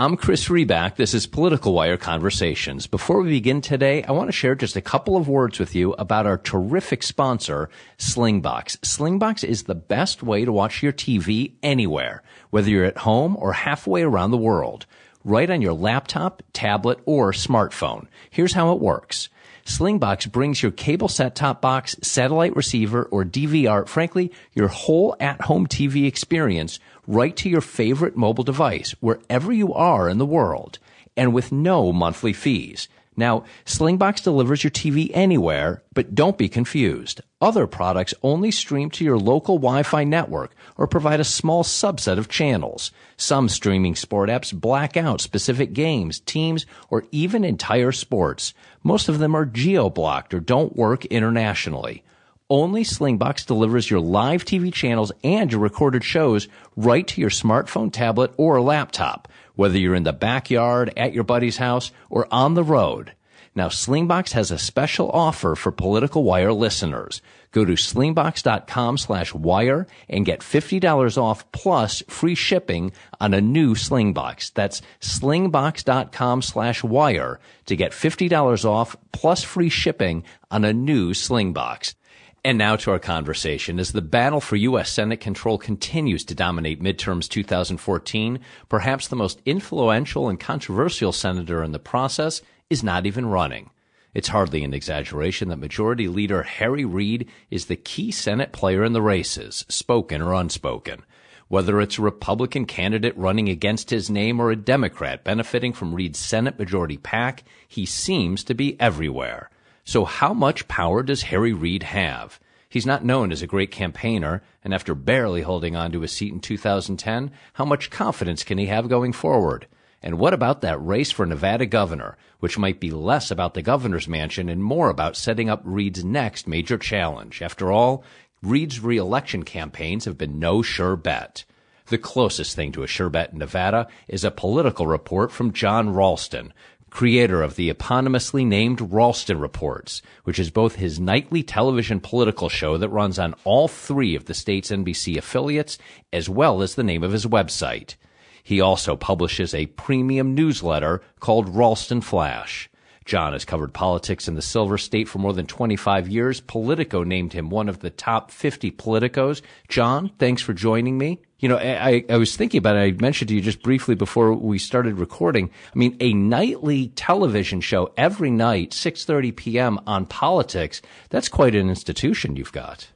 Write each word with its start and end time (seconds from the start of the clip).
I'm 0.00 0.16
Chris 0.16 0.48
Riback. 0.48 0.96
This 0.96 1.12
is 1.12 1.26
Political 1.26 1.74
Wire 1.74 1.98
Conversations. 1.98 2.86
Before 2.86 3.20
we 3.20 3.28
begin 3.28 3.60
today, 3.60 4.02
I 4.02 4.12
want 4.12 4.28
to 4.28 4.32
share 4.32 4.54
just 4.54 4.74
a 4.74 4.80
couple 4.80 5.14
of 5.14 5.28
words 5.28 5.58
with 5.58 5.74
you 5.74 5.92
about 5.92 6.24
our 6.24 6.38
terrific 6.38 7.02
sponsor, 7.02 7.68
Slingbox. 7.98 8.78
Slingbox 8.78 9.44
is 9.44 9.64
the 9.64 9.74
best 9.74 10.22
way 10.22 10.46
to 10.46 10.52
watch 10.52 10.82
your 10.82 10.94
TV 10.94 11.52
anywhere, 11.62 12.22
whether 12.48 12.70
you're 12.70 12.86
at 12.86 12.96
home 12.96 13.36
or 13.36 13.52
halfway 13.52 14.00
around 14.00 14.30
the 14.30 14.38
world, 14.38 14.86
right 15.22 15.50
on 15.50 15.60
your 15.60 15.74
laptop, 15.74 16.42
tablet, 16.54 16.98
or 17.04 17.32
smartphone. 17.32 18.06
Here's 18.30 18.54
how 18.54 18.72
it 18.72 18.80
works. 18.80 19.28
Slingbox 19.66 20.32
brings 20.32 20.62
your 20.62 20.72
cable 20.72 21.08
set 21.08 21.34
top 21.34 21.60
box, 21.60 21.94
satellite 22.00 22.56
receiver, 22.56 23.04
or 23.04 23.24
DVR, 23.24 23.86
frankly, 23.86 24.32
your 24.54 24.68
whole 24.68 25.14
at 25.20 25.42
home 25.42 25.66
TV 25.66 26.06
experience 26.06 26.80
right 27.10 27.36
to 27.36 27.48
your 27.48 27.60
favorite 27.60 28.16
mobile 28.16 28.44
device, 28.44 28.92
wherever 29.00 29.52
you 29.52 29.74
are 29.74 30.08
in 30.08 30.18
the 30.18 30.24
world, 30.24 30.78
and 31.16 31.34
with 31.34 31.50
no 31.50 31.92
monthly 31.92 32.32
fees. 32.32 32.88
Now, 33.16 33.44
Slingbox 33.66 34.22
delivers 34.22 34.62
your 34.62 34.70
TV 34.70 35.10
anywhere, 35.12 35.82
but 35.92 36.14
don't 36.14 36.38
be 36.38 36.48
confused. 36.48 37.20
Other 37.40 37.66
products 37.66 38.14
only 38.22 38.52
stream 38.52 38.90
to 38.90 39.04
your 39.04 39.18
local 39.18 39.56
Wi-Fi 39.58 40.04
network 40.04 40.54
or 40.78 40.86
provide 40.86 41.18
a 41.18 41.24
small 41.24 41.64
subset 41.64 42.16
of 42.16 42.28
channels. 42.28 42.92
Some 43.16 43.48
streaming 43.48 43.96
sport 43.96 44.30
apps 44.30 44.54
black 44.54 44.96
out 44.96 45.20
specific 45.20 45.72
games, 45.72 46.20
teams, 46.20 46.64
or 46.88 47.04
even 47.10 47.44
entire 47.44 47.92
sports. 47.92 48.54
Most 48.84 49.08
of 49.08 49.18
them 49.18 49.34
are 49.34 49.44
geo-blocked 49.44 50.32
or 50.32 50.40
don't 50.40 50.76
work 50.76 51.04
internationally. 51.06 52.04
Only 52.50 52.82
Slingbox 52.82 53.46
delivers 53.46 53.88
your 53.88 54.00
live 54.00 54.44
TV 54.44 54.74
channels 54.74 55.12
and 55.22 55.52
your 55.52 55.60
recorded 55.60 56.02
shows 56.02 56.48
right 56.74 57.06
to 57.06 57.20
your 57.20 57.30
smartphone, 57.30 57.92
tablet, 57.92 58.34
or 58.36 58.60
laptop, 58.60 59.28
whether 59.54 59.78
you're 59.78 59.94
in 59.94 60.02
the 60.02 60.12
backyard, 60.12 60.92
at 60.96 61.12
your 61.12 61.22
buddy's 61.22 61.58
house, 61.58 61.92
or 62.08 62.26
on 62.32 62.54
the 62.54 62.64
road. 62.64 63.12
Now, 63.54 63.68
Slingbox 63.68 64.32
has 64.32 64.50
a 64.50 64.58
special 64.58 65.08
offer 65.10 65.54
for 65.54 65.70
Political 65.70 66.24
Wire 66.24 66.52
listeners. 66.52 67.22
Go 67.52 67.64
to 67.64 67.74
slingbox.com 67.74 68.98
slash 68.98 69.32
wire 69.32 69.86
and 70.08 70.26
get 70.26 70.40
$50 70.40 71.18
off 71.18 71.50
plus 71.52 72.02
free 72.08 72.34
shipping 72.34 72.92
on 73.20 73.32
a 73.32 73.40
new 73.40 73.74
Slingbox. 73.74 74.54
That's 74.54 74.82
slingbox.com 75.00 76.42
slash 76.42 76.82
wire 76.82 77.38
to 77.66 77.76
get 77.76 77.92
$50 77.92 78.64
off 78.64 78.96
plus 79.12 79.44
free 79.44 79.68
shipping 79.68 80.24
on 80.50 80.64
a 80.64 80.72
new 80.72 81.10
Slingbox. 81.12 81.94
And 82.42 82.56
now 82.56 82.76
to 82.76 82.92
our 82.92 82.98
conversation. 82.98 83.78
As 83.78 83.92
the 83.92 84.00
battle 84.00 84.40
for 84.40 84.56
U.S. 84.56 84.90
Senate 84.90 85.20
control 85.20 85.58
continues 85.58 86.24
to 86.24 86.34
dominate 86.34 86.82
midterms 86.82 87.28
2014, 87.28 88.40
perhaps 88.70 89.08
the 89.08 89.16
most 89.16 89.42
influential 89.44 90.26
and 90.26 90.40
controversial 90.40 91.12
senator 91.12 91.62
in 91.62 91.72
the 91.72 91.78
process 91.78 92.40
is 92.70 92.82
not 92.82 93.04
even 93.04 93.26
running. 93.26 93.68
It's 94.14 94.28
hardly 94.28 94.64
an 94.64 94.72
exaggeration 94.72 95.48
that 95.48 95.58
Majority 95.58 96.08
Leader 96.08 96.42
Harry 96.42 96.84
Reid 96.86 97.28
is 97.50 97.66
the 97.66 97.76
key 97.76 98.10
Senate 98.10 98.52
player 98.52 98.84
in 98.84 98.94
the 98.94 99.02
races, 99.02 99.66
spoken 99.68 100.22
or 100.22 100.32
unspoken. 100.32 101.04
Whether 101.48 101.78
it's 101.80 101.98
a 101.98 102.02
Republican 102.02 102.64
candidate 102.64 103.16
running 103.18 103.50
against 103.50 103.90
his 103.90 104.08
name 104.08 104.40
or 104.40 104.50
a 104.50 104.56
Democrat 104.56 105.24
benefiting 105.24 105.74
from 105.74 105.94
Reid's 105.94 106.18
Senate 106.18 106.58
Majority 106.58 106.96
PAC, 106.96 107.44
he 107.68 107.84
seems 107.84 108.42
to 108.44 108.54
be 108.54 108.80
everywhere. 108.80 109.50
So 109.90 110.04
how 110.04 110.32
much 110.32 110.68
power 110.68 111.02
does 111.02 111.22
Harry 111.22 111.52
Reid 111.52 111.82
have? 111.82 112.38
He's 112.68 112.86
not 112.86 113.04
known 113.04 113.32
as 113.32 113.42
a 113.42 113.48
great 113.48 113.72
campaigner, 113.72 114.40
and 114.62 114.72
after 114.72 114.94
barely 114.94 115.42
holding 115.42 115.74
on 115.74 115.90
to 115.90 116.02
his 116.02 116.12
seat 116.12 116.32
in 116.32 116.38
2010, 116.38 117.32
how 117.54 117.64
much 117.64 117.90
confidence 117.90 118.44
can 118.44 118.56
he 118.56 118.66
have 118.66 118.88
going 118.88 119.12
forward? 119.12 119.66
And 120.00 120.16
what 120.16 120.32
about 120.32 120.60
that 120.60 120.78
race 120.78 121.10
for 121.10 121.26
Nevada 121.26 121.66
governor, 121.66 122.16
which 122.38 122.56
might 122.56 122.78
be 122.78 122.92
less 122.92 123.32
about 123.32 123.54
the 123.54 123.62
governor's 123.62 124.06
mansion 124.06 124.48
and 124.48 124.62
more 124.62 124.90
about 124.90 125.16
setting 125.16 125.50
up 125.50 125.60
Reid's 125.64 126.04
next 126.04 126.46
major 126.46 126.78
challenge? 126.78 127.42
After 127.42 127.72
all, 127.72 128.04
Reid's 128.42 128.78
reelection 128.78 129.42
campaigns 129.42 130.04
have 130.04 130.16
been 130.16 130.38
no 130.38 130.62
sure 130.62 130.94
bet. 130.94 131.44
The 131.88 131.98
closest 131.98 132.54
thing 132.54 132.70
to 132.72 132.84
a 132.84 132.86
sure 132.86 133.10
bet 133.10 133.32
in 133.32 133.38
Nevada 133.40 133.88
is 134.06 134.22
a 134.22 134.30
political 134.30 134.86
report 134.86 135.32
from 135.32 135.52
Jon 135.52 135.90
Ralston, 135.90 136.52
creator 136.90 137.42
of 137.42 137.56
the 137.56 137.72
eponymously 137.72 138.46
named 138.46 138.92
Ralston 138.92 139.40
Reports, 139.40 140.02
which 140.24 140.38
is 140.38 140.50
both 140.50 140.74
his 140.74 141.00
nightly 141.00 141.42
television 141.42 142.00
political 142.00 142.48
show 142.48 142.76
that 142.76 142.88
runs 142.88 143.18
on 143.18 143.34
all 143.44 143.68
three 143.68 144.14
of 144.14 144.26
the 144.26 144.34
state's 144.34 144.70
NBC 144.70 145.16
affiliates, 145.16 145.78
as 146.12 146.28
well 146.28 146.62
as 146.62 146.74
the 146.74 146.82
name 146.82 147.02
of 147.02 147.12
his 147.12 147.26
website. 147.26 147.94
He 148.42 148.60
also 148.60 148.96
publishes 148.96 149.54
a 149.54 149.66
premium 149.66 150.34
newsletter 150.34 151.02
called 151.20 151.54
Ralston 151.54 152.00
Flash. 152.00 152.68
Jon 153.04 153.32
has 153.32 153.44
covered 153.44 153.72
politics 153.72 154.28
in 154.28 154.34
the 154.34 154.42
Silver 154.42 154.78
State 154.78 155.08
for 155.08 155.18
more 155.18 155.32
than 155.32 155.46
25 155.46 156.08
years. 156.08 156.40
Politico 156.40 157.02
named 157.02 157.32
him 157.32 157.50
one 157.50 157.68
of 157.68 157.80
the 157.80 157.90
top 157.90 158.30
50 158.30 158.70
politicos. 158.72 159.42
Jon, 159.68 160.10
thanks 160.18 160.42
for 160.42 160.52
joining 160.52 160.98
me. 160.98 161.20
You 161.40 161.48
know, 161.48 161.56
I, 161.56 162.04
I 162.08 162.18
was 162.18 162.36
thinking 162.36 162.58
about 162.58 162.76
it. 162.76 162.80
I 162.80 162.90
mentioned 162.92 163.28
to 163.28 163.34
you 163.34 163.40
just 163.40 163.62
briefly 163.62 163.94
before 163.94 164.34
we 164.34 164.58
started 164.58 164.98
recording. 164.98 165.50
I 165.74 165.78
mean, 165.78 165.96
a 165.98 166.12
nightly 166.12 166.88
television 166.88 167.62
show 167.62 167.92
every 167.96 168.30
night, 168.30 168.70
6.30 168.70 169.34
p.m. 169.34 169.80
on 169.86 170.04
politics. 170.04 170.82
That's 171.08 171.28
quite 171.28 171.54
an 171.54 171.70
institution 171.70 172.36
you've 172.36 172.52
got. 172.52 172.88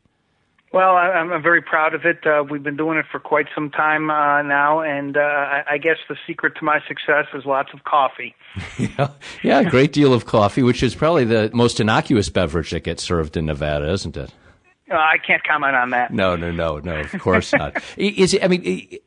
Well, 0.75 0.97
I, 0.97 1.06
I'm 1.10 1.41
very 1.41 1.62
proud 1.62 1.94
of 1.94 2.05
it. 2.05 2.27
Uh, 2.27 2.43
we've 2.50 2.62
been 2.62 2.77
doing 2.77 2.99
it 2.99 3.06
for 3.10 3.21
quite 3.21 3.47
some 3.55 3.71
time 3.71 4.10
uh, 4.10 4.43
now, 4.43 4.81
and 4.81 5.16
uh, 5.16 5.21
I, 5.21 5.62
I 5.71 5.78
guess 5.78 5.99
the 6.09 6.16
secret 6.26 6.56
to 6.56 6.65
my 6.65 6.81
success 6.88 7.26
is 7.32 7.44
lots 7.47 7.71
of 7.72 7.84
coffee. 7.84 8.34
yeah, 8.78 9.11
yeah, 9.44 9.61
a 9.61 9.71
great 9.71 9.93
deal 9.93 10.12
of 10.12 10.26
coffee, 10.26 10.65
which 10.65 10.82
is 10.82 10.97
probably 10.97 11.25
the 11.25 11.49
most 11.55 11.78
innocuous 11.78 12.28
beverage 12.28 12.72
that 12.72 12.81
gets 12.81 13.05
served 13.05 13.37
in 13.37 13.47
Nevada, 13.47 13.91
isn't 13.93 14.16
it? 14.16 14.32
Uh, 14.91 14.97
I 14.97 15.17
can't 15.17 15.43
comment 15.43 15.75
on 15.75 15.91
that. 15.91 16.12
No, 16.12 16.37
no, 16.37 16.50
no, 16.50 16.78
no. 16.78 17.00
Of 17.00 17.12
course 17.19 17.53
not. 17.55 17.83
Is 17.97 18.34
it? 18.34 18.45
I 18.45 18.49
mean, 18.49 18.62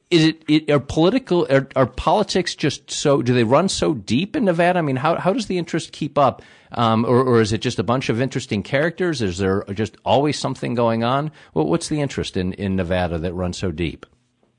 is 0.09 0.25
it? 0.25 0.43
it 0.47 0.71
are 0.71 0.79
political? 0.79 1.45
Are, 1.51 1.67
are, 1.75 1.85
politics 1.85 2.55
just 2.55 2.89
so? 2.89 3.21
Do 3.21 3.33
they 3.33 3.43
run 3.43 3.69
so 3.69 3.93
deep 3.93 4.35
in 4.35 4.45
Nevada? 4.45 4.79
I 4.79 4.81
mean, 4.81 4.95
how 4.95 5.17
how 5.17 5.33
does 5.33 5.45
the 5.45 5.59
interest 5.59 5.91
keep 5.91 6.17
up? 6.17 6.41
Um, 6.71 7.05
or, 7.05 7.23
or 7.23 7.41
is 7.41 7.53
it 7.53 7.61
just 7.61 7.77
a 7.77 7.83
bunch 7.83 8.09
of 8.09 8.19
interesting 8.19 8.63
characters? 8.63 9.21
Is 9.21 9.37
there 9.37 9.63
just 9.73 9.95
always 10.03 10.39
something 10.39 10.73
going 10.73 11.03
on? 11.03 11.31
Well, 11.53 11.67
what's 11.67 11.89
the 11.89 12.01
interest 12.01 12.37
in 12.37 12.53
in 12.53 12.75
Nevada 12.75 13.19
that 13.19 13.33
runs 13.33 13.59
so 13.59 13.71
deep? 13.71 14.05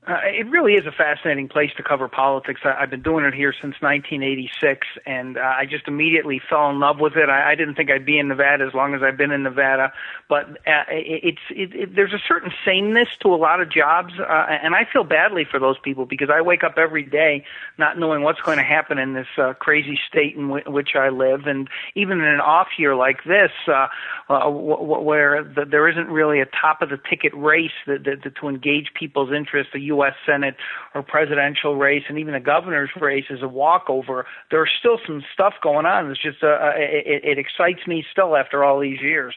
Uh, 0.09 0.17
it 0.25 0.49
really 0.49 0.73
is 0.73 0.87
a 0.87 0.91
fascinating 0.91 1.47
place 1.47 1.69
to 1.77 1.83
cover 1.83 2.07
politics. 2.07 2.61
I, 2.63 2.81
I've 2.81 2.89
been 2.89 3.03
doing 3.03 3.25
it 3.25 3.33
here 3.35 3.53
since 3.53 3.75
1986, 3.79 4.87
and 5.05 5.37
uh, 5.37 5.41
I 5.41 5.65
just 5.69 5.87
immediately 5.87 6.41
fell 6.49 6.67
in 6.71 6.79
love 6.79 6.97
with 6.99 7.15
it. 7.15 7.29
I, 7.29 7.51
I 7.51 7.55
didn't 7.55 7.75
think 7.75 7.91
I'd 7.91 8.07
be 8.07 8.17
in 8.17 8.27
Nevada 8.27 8.65
as 8.65 8.73
long 8.73 8.95
as 8.95 9.03
I've 9.03 9.17
been 9.17 9.29
in 9.29 9.43
Nevada, 9.43 9.93
but 10.27 10.49
uh, 10.65 10.89
it, 10.89 11.37
it's 11.37 11.45
it, 11.51 11.75
it, 11.75 11.95
there's 11.95 12.13
a 12.13 12.21
certain 12.27 12.51
sameness 12.65 13.07
to 13.21 13.27
a 13.27 13.37
lot 13.37 13.61
of 13.61 13.71
jobs, 13.71 14.13
uh, 14.19 14.45
and 14.49 14.73
I 14.73 14.87
feel 14.91 15.03
badly 15.03 15.45
for 15.45 15.59
those 15.59 15.77
people 15.77 16.07
because 16.07 16.29
I 16.33 16.41
wake 16.41 16.63
up 16.63 16.79
every 16.79 17.03
day 17.03 17.45
not 17.77 17.99
knowing 17.99 18.23
what's 18.23 18.41
going 18.41 18.57
to 18.57 18.63
happen 18.63 18.97
in 18.97 19.13
this 19.13 19.27
uh, 19.37 19.53
crazy 19.53 19.99
state 20.09 20.35
in 20.35 20.47
w- 20.47 20.71
which 20.71 20.95
I 20.95 21.09
live, 21.09 21.41
and 21.45 21.69
even 21.93 22.17
in 22.17 22.25
an 22.25 22.41
off 22.41 22.69
year 22.79 22.95
like 22.95 23.25
this, 23.25 23.51
uh, 23.67 23.87
uh, 24.27 24.39
w- 24.45 24.69
w- 24.69 25.01
where 25.03 25.43
the, 25.43 25.65
there 25.69 25.87
isn't 25.87 26.07
really 26.07 26.41
a 26.41 26.47
top 26.47 26.81
of 26.81 26.89
the 26.89 26.97
ticket 26.97 27.33
race 27.35 27.77
that, 27.85 28.05
that, 28.05 28.23
that 28.23 28.35
to 28.37 28.47
engage 28.47 28.87
people's 28.97 29.31
interest. 29.31 29.69
The 29.71 29.79
U.S. 29.99 30.13
Senate 30.25 30.55
or 30.95 31.03
presidential 31.03 31.75
race 31.75 32.03
and 32.09 32.17
even 32.17 32.33
the 32.33 32.39
governor's 32.39 32.89
race 32.99 33.25
is 33.29 33.41
a 33.41 33.47
walkover. 33.47 34.25
There's 34.51 34.69
still 34.79 34.99
some 35.05 35.23
stuff 35.33 35.53
going 35.61 35.85
on. 35.85 36.09
It's 36.11 36.21
just 36.21 36.43
uh, 36.43 36.47
uh, 36.47 36.71
it, 36.75 37.23
it 37.23 37.37
excites 37.37 37.85
me 37.87 38.03
still 38.11 38.35
after 38.35 38.63
all 38.63 38.79
these 38.79 39.01
years. 39.01 39.35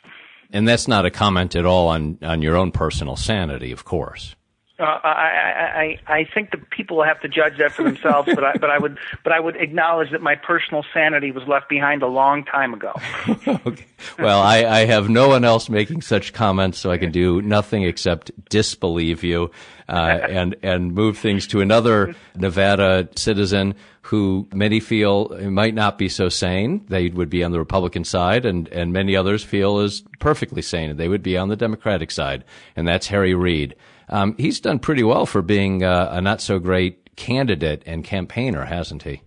And 0.50 0.68
that's 0.68 0.86
not 0.86 1.06
a 1.06 1.10
comment 1.10 1.56
at 1.56 1.64
all 1.64 1.88
on 1.88 2.18
on 2.22 2.42
your 2.42 2.56
own 2.56 2.72
personal 2.72 3.16
sanity, 3.16 3.72
of 3.72 3.84
course. 3.84 4.36
Uh, 4.78 4.84
I, 4.84 5.98
I 6.08 6.12
I 6.14 6.24
think 6.32 6.50
the 6.50 6.56
people 6.56 6.96
will 6.96 7.04
have 7.04 7.20
to 7.20 7.28
judge 7.28 7.58
that 7.58 7.72
for 7.72 7.82
themselves, 7.82 8.28
but 8.34 8.42
I 8.42 8.54
but 8.54 8.70
I 8.70 8.78
would 8.78 8.98
but 9.22 9.32
I 9.32 9.38
would 9.38 9.54
acknowledge 9.56 10.10
that 10.12 10.22
my 10.22 10.34
personal 10.34 10.82
sanity 10.94 11.30
was 11.30 11.46
left 11.46 11.68
behind 11.68 12.02
a 12.02 12.06
long 12.06 12.44
time 12.44 12.72
ago. 12.72 12.92
okay. 13.46 13.86
Well, 14.18 14.40
I, 14.40 14.64
I 14.64 14.86
have 14.86 15.10
no 15.10 15.28
one 15.28 15.44
else 15.44 15.68
making 15.68 16.00
such 16.00 16.32
comments, 16.32 16.78
so 16.78 16.90
I 16.90 16.96
can 16.96 17.12
do 17.12 17.42
nothing 17.42 17.82
except 17.82 18.30
disbelieve 18.48 19.22
you 19.22 19.50
uh, 19.90 19.92
and 20.28 20.56
and 20.62 20.94
move 20.94 21.18
things 21.18 21.46
to 21.48 21.60
another 21.60 22.14
Nevada 22.34 23.08
citizen 23.14 23.74
who 24.02 24.48
many 24.54 24.80
feel 24.80 25.28
might 25.50 25.74
not 25.74 25.98
be 25.98 26.08
so 26.08 26.30
sane. 26.30 26.84
They 26.88 27.10
would 27.10 27.30
be 27.30 27.44
on 27.44 27.52
the 27.52 27.58
Republican 27.58 28.04
side, 28.04 28.46
and 28.46 28.68
and 28.68 28.92
many 28.92 29.16
others 29.16 29.44
feel 29.44 29.80
is 29.80 30.02
perfectly 30.18 30.62
sane. 30.62 30.96
They 30.96 31.08
would 31.08 31.22
be 31.22 31.36
on 31.36 31.48
the 31.48 31.56
Democratic 31.56 32.10
side, 32.10 32.44
and 32.74 32.88
that's 32.88 33.06
Harry 33.08 33.34
Reid. 33.34 33.76
Um, 34.12 34.36
he's 34.36 34.60
done 34.60 34.78
pretty 34.78 35.02
well 35.02 35.24
for 35.24 35.40
being 35.40 35.82
uh, 35.82 36.10
a 36.12 36.20
not 36.20 36.42
so 36.42 36.58
great 36.58 37.16
candidate 37.16 37.82
and 37.86 38.04
campaigner, 38.04 38.66
hasn't 38.66 39.04
he? 39.04 39.22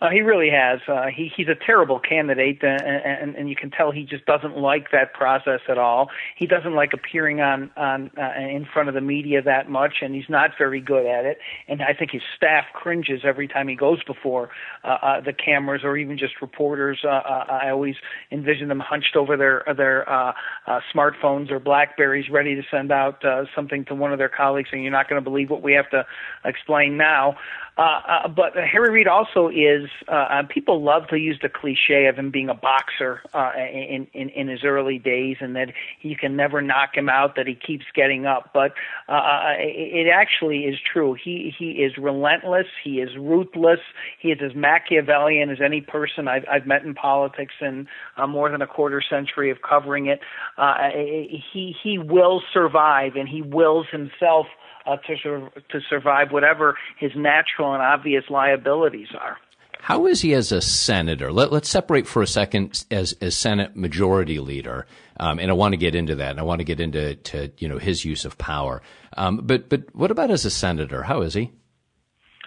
Uh, 0.00 0.08
he 0.08 0.22
really 0.22 0.50
has. 0.50 0.80
Uh, 0.88 1.06
he 1.14 1.30
he's 1.36 1.48
a 1.48 1.54
terrible 1.54 1.98
candidate, 1.98 2.62
uh, 2.64 2.68
and, 2.68 3.36
and 3.36 3.50
you 3.50 3.56
can 3.56 3.70
tell 3.70 3.90
he 3.90 4.04
just 4.04 4.24
doesn't 4.24 4.56
like 4.56 4.90
that 4.92 5.12
process 5.12 5.60
at 5.68 5.76
all. 5.76 6.08
He 6.36 6.46
doesn't 6.46 6.74
like 6.74 6.92
appearing 6.94 7.40
on 7.40 7.70
on 7.76 8.10
uh, 8.16 8.32
in 8.40 8.66
front 8.72 8.88
of 8.88 8.94
the 8.94 9.02
media 9.02 9.42
that 9.42 9.68
much, 9.68 9.96
and 10.00 10.14
he's 10.14 10.28
not 10.28 10.52
very 10.56 10.80
good 10.80 11.04
at 11.04 11.26
it. 11.26 11.38
And 11.68 11.82
I 11.82 11.92
think 11.92 12.12
his 12.12 12.22
staff 12.34 12.64
cringes 12.72 13.20
every 13.24 13.46
time 13.46 13.68
he 13.68 13.74
goes 13.74 14.02
before 14.04 14.50
uh, 14.84 14.96
uh, 15.02 15.20
the 15.20 15.34
cameras 15.34 15.82
or 15.84 15.98
even 15.98 16.16
just 16.16 16.40
reporters. 16.40 17.00
Uh, 17.04 17.08
uh, 17.08 17.44
I 17.50 17.70
always 17.70 17.96
envision 18.30 18.68
them 18.68 18.80
hunched 18.80 19.16
over 19.16 19.36
their 19.36 19.64
their 19.76 20.08
uh, 20.08 20.32
uh, 20.66 20.80
smartphones 20.94 21.50
or 21.50 21.60
Blackberries, 21.60 22.30
ready 22.30 22.54
to 22.54 22.62
send 22.70 22.90
out 22.90 23.22
uh, 23.24 23.44
something 23.54 23.84
to 23.86 23.94
one 23.94 24.12
of 24.12 24.18
their 24.18 24.30
colleagues, 24.30 24.70
and 24.72 24.82
you're 24.82 24.92
not 24.92 25.10
going 25.10 25.22
to 25.22 25.30
believe 25.30 25.50
what 25.50 25.62
we 25.62 25.74
have 25.74 25.90
to 25.90 26.06
explain 26.44 26.96
now. 26.96 27.36
Uh, 27.80 28.00
uh, 28.06 28.28
but 28.28 28.52
Harry 28.56 28.90
Reid 28.90 29.08
also 29.08 29.48
is. 29.48 29.88
Uh, 30.06 30.12
uh, 30.12 30.42
people 30.46 30.82
love 30.82 31.08
to 31.08 31.16
use 31.16 31.38
the 31.40 31.48
cliche 31.48 32.08
of 32.08 32.16
him 32.16 32.30
being 32.30 32.50
a 32.50 32.54
boxer 32.54 33.22
uh, 33.32 33.52
in, 33.56 34.06
in 34.12 34.28
in 34.28 34.48
his 34.48 34.64
early 34.64 34.98
days, 34.98 35.38
and 35.40 35.56
that 35.56 35.72
you 36.02 36.14
can 36.14 36.36
never 36.36 36.60
knock 36.60 36.94
him 36.94 37.08
out. 37.08 37.36
That 37.36 37.46
he 37.46 37.54
keeps 37.54 37.86
getting 37.94 38.26
up, 38.26 38.50
but 38.52 38.72
uh, 39.08 39.12
uh 39.12 39.54
it 39.58 40.08
actually 40.12 40.64
is 40.64 40.76
true. 40.92 41.14
He 41.14 41.54
he 41.58 41.70
is 41.70 41.96
relentless. 41.96 42.66
He 42.84 43.00
is 43.00 43.16
ruthless. 43.16 43.80
He 44.20 44.28
is 44.28 44.40
as 44.44 44.54
Machiavellian 44.54 45.48
as 45.48 45.62
any 45.64 45.80
person 45.80 46.28
I've 46.28 46.44
I've 46.52 46.66
met 46.66 46.84
in 46.84 46.92
politics 46.92 47.54
in 47.62 47.88
uh, 48.18 48.26
more 48.26 48.50
than 48.50 48.60
a 48.60 48.66
quarter 48.66 49.00
century 49.00 49.50
of 49.50 49.62
covering 49.66 50.04
it. 50.04 50.20
Uh, 50.58 50.90
he 50.92 51.74
he 51.82 51.96
will 51.96 52.42
survive, 52.52 53.16
and 53.16 53.26
he 53.26 53.40
wills 53.40 53.86
himself 53.90 54.48
uh, 54.86 54.96
to, 54.96 55.16
sur- 55.22 55.50
to 55.70 55.80
survive 55.88 56.32
whatever 56.32 56.76
his 56.98 57.12
natural 57.16 57.72
and 57.72 57.82
obvious 57.82 58.24
liabilities 58.30 59.08
are. 59.18 59.36
How 59.82 60.06
is 60.06 60.20
he 60.20 60.34
as 60.34 60.52
a 60.52 60.60
senator? 60.60 61.32
Let, 61.32 61.52
us 61.52 61.68
separate 61.68 62.06
for 62.06 62.20
a 62.20 62.26
second 62.26 62.84
as, 62.90 63.14
as 63.20 63.34
Senate 63.34 63.76
Majority 63.76 64.38
Leader, 64.38 64.86
um, 65.18 65.38
and 65.38 65.50
I 65.50 65.54
want 65.54 65.72
to 65.72 65.78
get 65.78 65.94
into 65.94 66.16
that, 66.16 66.32
and 66.32 66.40
I 66.40 66.42
want 66.42 66.60
to 66.60 66.64
get 66.64 66.80
into 66.80 67.14
to, 67.14 67.50
you 67.56 67.68
know 67.68 67.78
his 67.78 68.04
use 68.04 68.26
of 68.26 68.36
power. 68.36 68.82
Um, 69.16 69.40
but 69.42 69.70
but 69.70 69.94
what 69.94 70.10
about 70.10 70.30
as 70.30 70.44
a 70.44 70.50
senator? 70.50 71.02
How 71.02 71.22
is 71.22 71.32
he? 71.32 71.52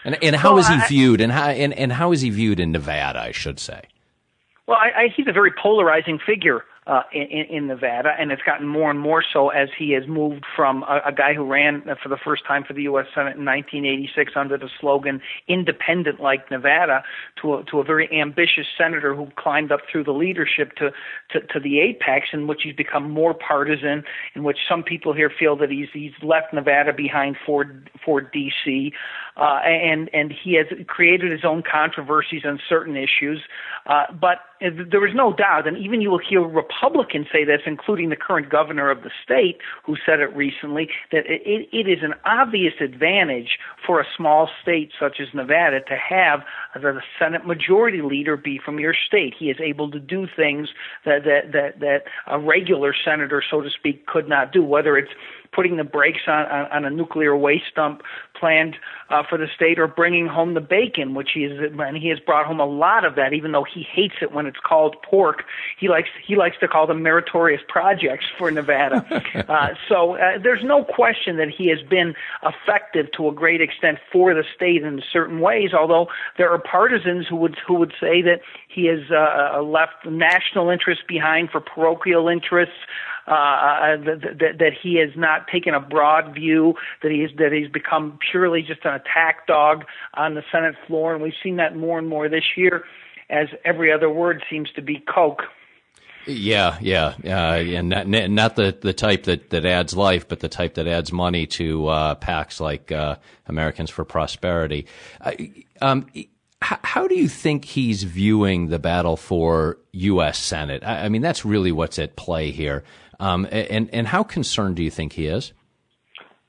And 0.05 0.17
and 0.23 0.35
how 0.35 0.51
well, 0.51 0.59
is 0.59 0.67
he 0.67 0.75
I, 0.75 0.87
viewed? 0.87 1.21
And 1.21 1.31
how 1.31 1.47
and, 1.49 1.73
and 1.73 1.91
how 1.91 2.11
is 2.11 2.21
he 2.21 2.29
viewed 2.29 2.59
in 2.59 2.71
Nevada? 2.71 3.19
I 3.19 3.31
should 3.31 3.59
say. 3.59 3.81
Well, 4.67 4.77
I, 4.77 5.03
I, 5.03 5.07
he's 5.15 5.27
a 5.27 5.33
very 5.33 5.51
polarizing 5.51 6.19
figure 6.25 6.63
uh, 6.85 7.03
in, 7.13 7.45
in 7.49 7.67
Nevada, 7.67 8.13
and 8.19 8.31
it's 8.31 8.41
gotten 8.41 8.67
more 8.67 8.89
and 8.91 8.99
more 8.99 9.23
so 9.31 9.49
as 9.49 9.69
he 9.77 9.91
has 9.91 10.07
moved 10.07 10.45
from 10.55 10.83
a, 10.83 11.01
a 11.07 11.11
guy 11.13 11.33
who 11.33 11.45
ran 11.45 11.83
for 12.01 12.09
the 12.09 12.17
first 12.17 12.45
time 12.45 12.63
for 12.63 12.73
the 12.73 12.83
U.S. 12.83 13.05
Senate 13.13 13.37
in 13.37 13.45
1986 13.45 14.33
under 14.35 14.57
the 14.57 14.69
slogan 14.79 15.21
"Independent 15.47 16.19
like 16.19 16.49
Nevada" 16.51 17.03
to 17.41 17.55
a, 17.55 17.63
to 17.65 17.79
a 17.79 17.83
very 17.83 18.09
ambitious 18.11 18.67
senator 18.77 19.15
who 19.15 19.27
climbed 19.37 19.71
up 19.71 19.81
through 19.91 20.03
the 20.03 20.11
leadership 20.11 20.73
to, 20.75 20.91
to 21.31 21.39
to 21.41 21.59
the 21.59 21.79
apex, 21.79 22.27
in 22.33 22.47
which 22.47 22.61
he's 22.63 22.75
become 22.75 23.09
more 23.09 23.33
partisan, 23.33 24.03
in 24.35 24.43
which 24.43 24.57
some 24.67 24.83
people 24.83 25.13
here 25.13 25.31
feel 25.37 25.55
that 25.57 25.71
he's 25.71 25.87
he's 25.93 26.11
left 26.21 26.53
Nevada 26.53 26.91
behind 26.91 27.37
for 27.45 27.65
for 28.03 28.21
D.C. 28.21 28.93
Uh, 29.35 29.59
and 29.65 30.09
and 30.13 30.31
he 30.31 30.53
has 30.53 30.67
created 30.87 31.31
his 31.31 31.43
own 31.43 31.63
controversies 31.63 32.43
on 32.45 32.59
certain 32.69 32.95
issues, 32.95 33.41
uh, 33.87 34.03
but 34.13 34.37
there 34.61 35.05
is 35.05 35.13
no 35.13 35.33
doubt, 35.33 35.67
and 35.67 35.77
even 35.77 36.01
you 36.01 36.09
will 36.09 36.19
hear 36.19 36.41
Republicans 36.41 37.27
say 37.31 37.43
this, 37.43 37.61
including 37.65 38.09
the 38.09 38.15
current 38.15 38.49
governor 38.49 38.89
of 38.89 39.01
the 39.01 39.09
state, 39.23 39.57
who 39.85 39.95
said 40.05 40.19
it 40.19 40.33
recently, 40.35 40.87
that 41.11 41.25
it, 41.25 41.67
it 41.73 41.89
is 41.89 41.99
an 42.01 42.13
obvious 42.25 42.73
advantage 42.79 43.57
for 43.85 43.99
a 43.99 44.05
small 44.15 44.49
state 44.61 44.91
such 44.99 45.17
as 45.19 45.27
Nevada 45.33 45.81
to 45.81 45.97
have 45.97 46.41
the 46.75 47.01
Senate 47.19 47.45
Majority 47.45 48.01
Leader 48.01 48.37
be 48.37 48.59
from 48.63 48.79
your 48.79 48.93
state. 49.07 49.33
He 49.37 49.49
is 49.49 49.57
able 49.59 49.91
to 49.91 49.99
do 49.99 50.27
things 50.33 50.69
that 51.05 51.23
that 51.25 51.51
that, 51.51 51.79
that 51.79 52.03
a 52.27 52.39
regular 52.39 52.93
senator, 53.03 53.43
so 53.49 53.61
to 53.61 53.69
speak, 53.69 54.05
could 54.05 54.29
not 54.29 54.53
do. 54.53 54.63
Whether 54.63 54.97
it's 54.97 55.11
putting 55.53 55.77
the 55.77 55.83
brakes 55.83 56.21
on, 56.27 56.45
on, 56.45 56.71
on 56.71 56.85
a 56.85 56.89
nuclear 56.89 57.35
waste 57.35 57.75
dump 57.75 58.01
planned 58.39 58.75
uh, 59.09 59.23
for 59.27 59.37
the 59.37 59.47
state 59.55 59.79
or 59.79 59.87
bringing 59.87 60.27
home 60.27 60.53
the 60.53 60.61
bacon, 60.61 61.13
which 61.13 61.29
he 61.33 61.45
is, 61.45 61.71
and 61.79 61.97
he 61.97 62.09
has 62.09 62.19
brought 62.19 62.45
home 62.45 62.59
a 62.59 62.65
lot 62.65 63.05
of 63.05 63.15
that, 63.15 63.31
even 63.31 63.51
though 63.51 63.63
he 63.63 63.83
hates 63.83 64.15
it 64.21 64.31
when 64.33 64.45
it's 64.45 64.57
called 64.65 64.95
pork. 65.01 65.43
He 65.79 65.87
likes 65.87 66.09
he 66.25 66.35
likes 66.35 66.57
to 66.59 66.67
call 66.67 66.87
them 66.87 67.03
meritorious 67.03 67.61
projects 67.67 68.25
for 68.37 68.51
Nevada. 68.51 69.05
uh, 69.47 69.69
so 69.87 70.17
uh, 70.17 70.39
there's 70.41 70.63
no 70.63 70.83
question 70.83 71.37
that 71.37 71.49
he 71.49 71.67
has 71.69 71.81
been 71.87 72.15
effective 72.43 73.11
to 73.13 73.27
a 73.27 73.31
great 73.31 73.61
extent 73.61 73.99
for 74.11 74.33
the 74.33 74.43
state 74.55 74.83
in 74.83 75.01
certain 75.11 75.39
ways. 75.39 75.73
Although 75.73 76.07
there 76.37 76.51
are 76.51 76.59
partisans 76.59 77.27
who 77.27 77.37
would 77.37 77.57
who 77.65 77.75
would 77.75 77.93
say 77.99 78.21
that 78.23 78.41
he 78.67 78.85
has 78.87 79.11
uh, 79.11 79.61
left 79.61 80.05
national 80.05 80.69
interests 80.69 81.03
behind 81.07 81.49
for 81.51 81.61
parochial 81.61 82.27
interests 82.27 82.75
uh, 83.27 83.31
uh 83.31 83.97
that, 83.97 84.21
that, 84.39 84.57
that 84.59 84.71
he 84.81 84.95
has 84.95 85.09
not 85.15 85.47
taken 85.47 85.73
a 85.73 85.79
broad 85.79 86.33
view, 86.33 86.75
that 87.01 87.11
he's 87.11 87.29
that 87.37 87.51
he's 87.51 87.69
become 87.69 88.19
purely 88.31 88.61
just 88.61 88.83
an 88.85 88.93
attack 88.93 89.47
dog 89.47 89.85
on 90.13 90.35
the 90.35 90.43
Senate 90.51 90.75
floor, 90.87 91.13
and 91.13 91.23
we've 91.23 91.33
seen 91.41 91.57
that 91.57 91.75
more 91.75 91.97
and 91.97 92.07
more 92.07 92.29
this 92.29 92.57
year, 92.57 92.83
as 93.29 93.47
every 93.65 93.91
other 93.91 94.09
word 94.09 94.43
seems 94.49 94.71
to 94.75 94.81
be 94.81 94.99
Koch. 94.99 95.41
Yeah, 96.25 96.77
yeah, 96.79 97.15
uh, 97.25 97.57
and 97.57 97.89
not, 97.89 98.07
not 98.07 98.55
the, 98.55 98.77
the 98.79 98.93
type 98.93 99.23
that, 99.23 99.49
that 99.49 99.65
adds 99.65 99.93
life, 99.93 100.27
but 100.27 100.39
the 100.39 100.47
type 100.47 100.75
that 100.75 100.87
adds 100.87 101.11
money 101.11 101.45
to 101.47 101.87
uh, 101.87 102.15
PACs 102.15 102.61
like 102.61 102.93
uh, 102.93 103.17
Americans 103.47 103.89
for 103.89 104.05
Prosperity. 104.05 104.85
Uh, 105.19 105.33
um, 105.81 106.07
how 106.61 107.07
do 107.07 107.15
you 107.15 107.27
think 107.27 107.65
he's 107.65 108.03
viewing 108.03 108.67
the 108.67 108.79
battle 108.79 109.17
for 109.17 109.77
U.S. 109.91 110.37
Senate? 110.37 110.81
I, 110.85 111.05
I 111.05 111.09
mean, 111.09 111.21
that's 111.21 111.43
really 111.43 111.73
what's 111.73 111.99
at 111.99 112.15
play 112.15 112.51
here. 112.51 112.85
Um, 113.19 113.47
and 113.51 113.89
and 113.93 114.07
how 114.07 114.23
concerned 114.23 114.75
do 114.75 114.83
you 114.83 114.91
think 114.91 115.13
he 115.13 115.27
is? 115.27 115.53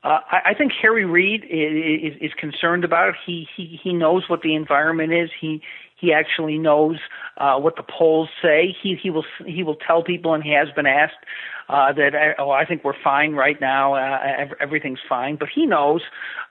Uh, 0.03 0.21
I, 0.31 0.51
I 0.51 0.55
think 0.55 0.73
Harry 0.83 1.07
Reid 1.07 1.45
is, 1.45 2.15
is, 2.21 2.33
concerned 2.39 2.85
about 2.85 3.11
it. 3.11 3.15
He, 3.25 3.49
he 3.57 3.81
he 3.83 3.93
knows 3.95 4.29
what 4.29 4.43
the 4.43 4.55
environment 4.55 5.15
is. 5.15 5.31
He 5.41 5.63
he 5.99 6.13
actually 6.13 6.59
knows 6.59 6.99
uh, 7.39 7.59
what 7.59 7.77
the 7.77 7.83
polls 7.83 8.29
say. 8.43 8.77
He 8.83 8.97
he 9.03 9.11
will 9.11 9.25
he 9.47 9.63
will 9.63 9.77
tell 9.77 10.03
people, 10.03 10.35
and 10.35 10.45
he 10.45 10.53
has 10.53 10.69
been 10.77 10.87
asked 10.87 11.25
uh, 11.69 11.93
that 11.93 12.35
oh 12.39 12.51
I 12.51 12.65
think 12.65 12.85
we're 12.85 13.01
fine 13.03 13.33
right 13.33 13.61
now, 13.61 13.95
uh, 13.95 14.47
everything's 14.61 14.99
fine. 15.09 15.37
But 15.37 15.49
he 15.55 15.67
knows 15.67 16.03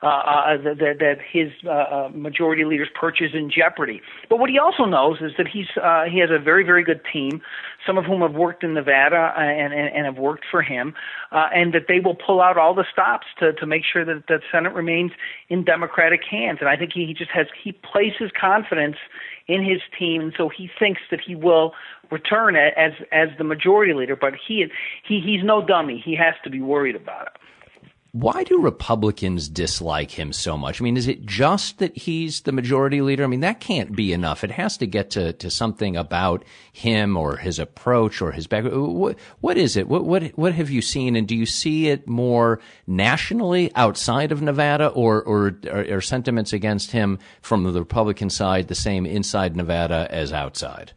uh, 0.02 0.08
uh, 0.08 0.58
that, 0.64 0.98
that 1.00 1.18
his 1.32 1.52
uh, 1.66 1.70
uh, 1.70 2.10
majority 2.14 2.66
leader's 2.66 2.90
perch 3.00 3.22
is 3.22 3.32
in 3.34 3.52
jeopardy. 3.52 4.02
But 4.30 4.40
what 4.40 4.50
he 4.50 4.58
also 4.58 4.86
knows 4.86 5.18
is 5.22 5.34
that 5.38 5.48
he's 5.48 5.68
uh, 5.82 6.06
he 6.12 6.20
has 6.20 6.30
a 6.32 6.40
very 6.40 6.64
very 6.64 6.84
good 6.84 7.02
team, 7.12 7.42
some 7.86 7.98
of 7.98 8.06
whom 8.06 8.22
have 8.22 8.34
worked 8.34 8.64
in 8.64 8.74
Nevada 8.74 9.34
and 9.38 9.74
and, 9.74 9.90
and 9.96 10.06
have 10.06 10.18
worked 10.18 10.46
for 10.50 10.62
him, 10.62 10.94
uh, 11.32 11.50
and 11.54 11.74
that 11.74 11.84
they 11.88 12.00
will 12.00 12.16
pull 12.16 12.42
out 12.42 12.58
all 12.58 12.74
the 12.74 12.86
stops 12.92 13.28
to 13.40 13.54
to 13.54 13.66
make 13.66 13.84
sure 13.84 14.06
that 14.06 14.24
the 14.28 14.40
Senate 14.52 14.74
remains 14.74 15.12
in 15.50 15.64
Democratic 15.64 16.22
hands. 16.30 16.60
And 16.60 16.70
I 16.70 16.76
think 16.76 16.92
he, 16.94 17.06
he 17.06 17.14
just 17.14 17.32
has 17.32 17.48
he 17.62 17.72
places 17.72 18.32
confidence 18.40 18.98
in 19.48 19.64
his 19.64 19.82
team, 19.98 20.22
and 20.22 20.34
so 20.38 20.50
he 20.50 20.70
thinks 20.80 21.02
that 21.12 21.20
he 21.26 21.36
will 21.36 21.74
return 22.12 22.56
as 22.56 22.94
as 23.12 23.30
the 23.38 23.44
majority 23.44 23.94
leader. 23.94 24.16
But 24.16 24.34
he 24.36 24.66
he 25.08 25.20
he's 25.20 25.44
no 25.44 25.66
dummy. 25.66 26.02
He 26.04 26.16
has 26.16 26.36
to 26.44 26.50
be 26.50 26.62
worried 26.62 26.96
about 26.96 27.28
it. 27.28 27.43
Why 28.14 28.44
do 28.44 28.62
Republicans 28.62 29.50
dislike 29.50 30.12
him 30.12 30.34
so 30.34 30.56
much? 30.56 30.80
I 30.80 30.84
mean, 30.84 30.98
is 30.98 31.08
it 31.08 31.26
just 31.26 31.80
that 31.80 31.98
he's 31.98 32.42
the 32.42 32.52
majority 32.52 33.02
leader? 33.02 33.24
I 33.24 33.28
mean, 33.28 33.40
that 33.40 33.60
can't 33.60 33.96
be 33.96 34.14
enough. 34.14 34.44
It 34.44 34.52
has 34.52 34.78
to 34.78 34.86
get 34.86 35.10
to, 35.12 35.34
to 35.34 35.50
something 35.50 35.98
about 35.98 36.46
him 36.72 37.18
or 37.18 37.38
his 37.38 37.58
approach 37.58 38.22
or 38.22 38.32
his 38.32 38.46
background. 38.46 38.94
What, 38.94 39.18
what 39.42 39.58
is 39.58 39.76
it? 39.76 39.88
What, 39.88 40.06
what, 40.06 40.26
what 40.38 40.54
have 40.54 40.70
you 40.70 40.80
seen? 40.80 41.16
And 41.16 41.28
do 41.28 41.36
you 41.36 41.48
see 41.48 41.88
it 41.88 42.08
more 42.08 42.60
nationally 42.86 43.72
outside 43.74 44.32
of 44.32 44.44
Nevada 44.44 44.90
or, 44.90 45.24
or 45.24 45.60
are 45.72 46.00
sentiments 46.00 46.54
against 46.54 46.92
him 46.92 47.18
from 47.42 47.64
the 47.64 47.80
Republican 47.80 48.30
side 48.30 48.68
the 48.68 48.76
same 48.76 49.08
inside 49.08 49.56
Nevada 49.56 50.08
as 50.12 50.32
outside? 50.32 50.94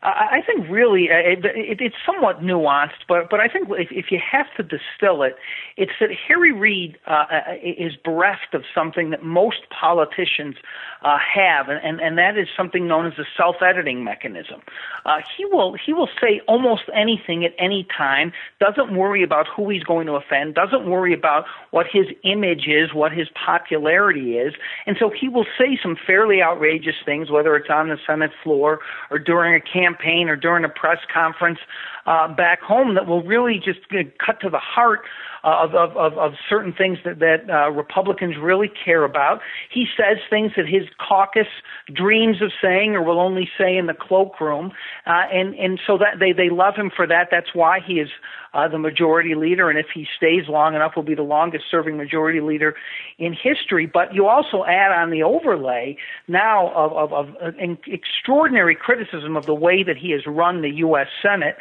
I 0.00 0.42
think 0.46 0.68
really 0.70 1.08
uh, 1.10 1.16
it, 1.16 1.44
it, 1.44 1.80
it's 1.80 1.96
somewhat 2.06 2.40
nuanced, 2.40 3.02
but 3.08 3.28
but 3.30 3.40
I 3.40 3.48
think 3.48 3.68
if, 3.70 3.88
if 3.90 4.12
you 4.12 4.20
have 4.30 4.46
to 4.56 4.62
distill 4.62 5.24
it, 5.24 5.34
it's 5.76 5.92
that 5.98 6.10
Harry 6.28 6.52
Reid 6.52 6.96
uh, 7.08 7.24
uh, 7.30 7.40
is 7.62 7.96
bereft 8.04 8.54
of 8.54 8.62
something 8.72 9.10
that 9.10 9.24
most 9.24 9.68
politicians 9.70 10.54
uh, 11.02 11.18
have, 11.18 11.68
and, 11.68 11.80
and 11.84 12.00
and 12.00 12.18
that 12.18 12.36
is 12.36 12.48
something 12.56 12.86
known 12.88 13.06
as 13.06 13.12
the 13.16 13.24
self-editing 13.36 14.02
mechanism. 14.02 14.60
Uh, 15.06 15.18
he 15.36 15.44
will 15.44 15.74
he 15.74 15.92
will 15.92 16.08
say 16.20 16.40
almost 16.48 16.82
anything 16.94 17.44
at 17.44 17.52
any 17.58 17.86
time. 17.96 18.32
Doesn't 18.60 18.96
worry 18.96 19.22
about 19.22 19.46
who 19.54 19.68
he's 19.70 19.84
going 19.84 20.06
to 20.06 20.14
offend. 20.14 20.54
Doesn't 20.54 20.88
worry 20.88 21.14
about 21.14 21.44
what 21.70 21.86
his 21.86 22.06
image 22.24 22.66
is, 22.66 22.92
what 22.92 23.12
his 23.12 23.28
popularity 23.34 24.38
is, 24.38 24.54
and 24.86 24.96
so 24.98 25.10
he 25.10 25.28
will 25.28 25.46
say 25.58 25.78
some 25.82 25.96
fairly 26.06 26.42
outrageous 26.42 26.96
things, 27.04 27.30
whether 27.30 27.54
it's 27.56 27.70
on 27.70 27.88
the 27.88 27.98
Senate 28.06 28.32
floor 28.42 28.80
or 29.10 29.18
during 29.18 29.54
a 29.54 29.60
campaign 29.60 30.28
or 30.28 30.36
during 30.36 30.64
a 30.64 30.68
press 30.68 30.98
conference 31.12 31.58
uh, 32.06 32.26
back 32.26 32.60
home 32.60 32.94
that 32.94 33.06
will 33.06 33.22
really 33.22 33.60
just 33.62 33.80
cut 34.24 34.40
to 34.40 34.48
the 34.48 34.58
heart 34.58 35.00
uh, 35.44 35.60
of, 35.62 35.74
of, 35.74 35.96
of, 35.96 36.18
of 36.18 36.32
certain 36.48 36.72
things 36.72 36.98
that, 37.04 37.18
that 37.20 37.48
uh, 37.48 37.70
Republicans 37.70 38.36
really 38.40 38.70
care 38.84 39.04
about. 39.04 39.40
He 39.70 39.86
says 39.96 40.18
things 40.28 40.52
that 40.56 40.66
his 40.66 40.87
caucus 40.98 41.46
dreams 41.92 42.42
of 42.42 42.50
saying 42.62 42.94
or 42.94 43.02
will 43.02 43.20
only 43.20 43.48
say 43.58 43.76
in 43.76 43.86
the 43.86 43.94
cloakroom. 43.94 44.72
Uh, 45.06 45.24
and, 45.32 45.54
and 45.54 45.80
so 45.86 45.98
that 45.98 46.18
they, 46.18 46.32
they 46.32 46.50
love 46.50 46.74
him 46.76 46.90
for 46.94 47.06
that. 47.06 47.28
That's 47.30 47.54
why 47.54 47.80
he 47.80 47.94
is 47.94 48.08
uh, 48.54 48.66
the 48.68 48.78
majority 48.78 49.34
leader, 49.34 49.68
and 49.68 49.78
if 49.78 49.86
he 49.92 50.06
stays 50.16 50.48
long 50.48 50.74
enough, 50.74 50.92
will 50.96 51.02
be 51.02 51.14
the 51.14 51.22
longest 51.22 51.64
serving 51.70 51.96
majority 51.96 52.40
leader 52.40 52.74
in 53.18 53.32
history. 53.32 53.86
But 53.86 54.14
you 54.14 54.26
also 54.26 54.64
add 54.64 54.90
on 54.90 55.10
the 55.10 55.22
overlay 55.22 55.96
now 56.28 56.72
of, 56.72 56.92
of, 56.92 57.12
of 57.12 57.54
an 57.58 57.78
extraordinary 57.86 58.74
criticism 58.74 59.36
of 59.36 59.46
the 59.46 59.54
way 59.54 59.82
that 59.82 59.96
he 59.96 60.10
has 60.12 60.22
run 60.26 60.62
the 60.62 60.70
U.S. 60.76 61.08
Senate 61.22 61.56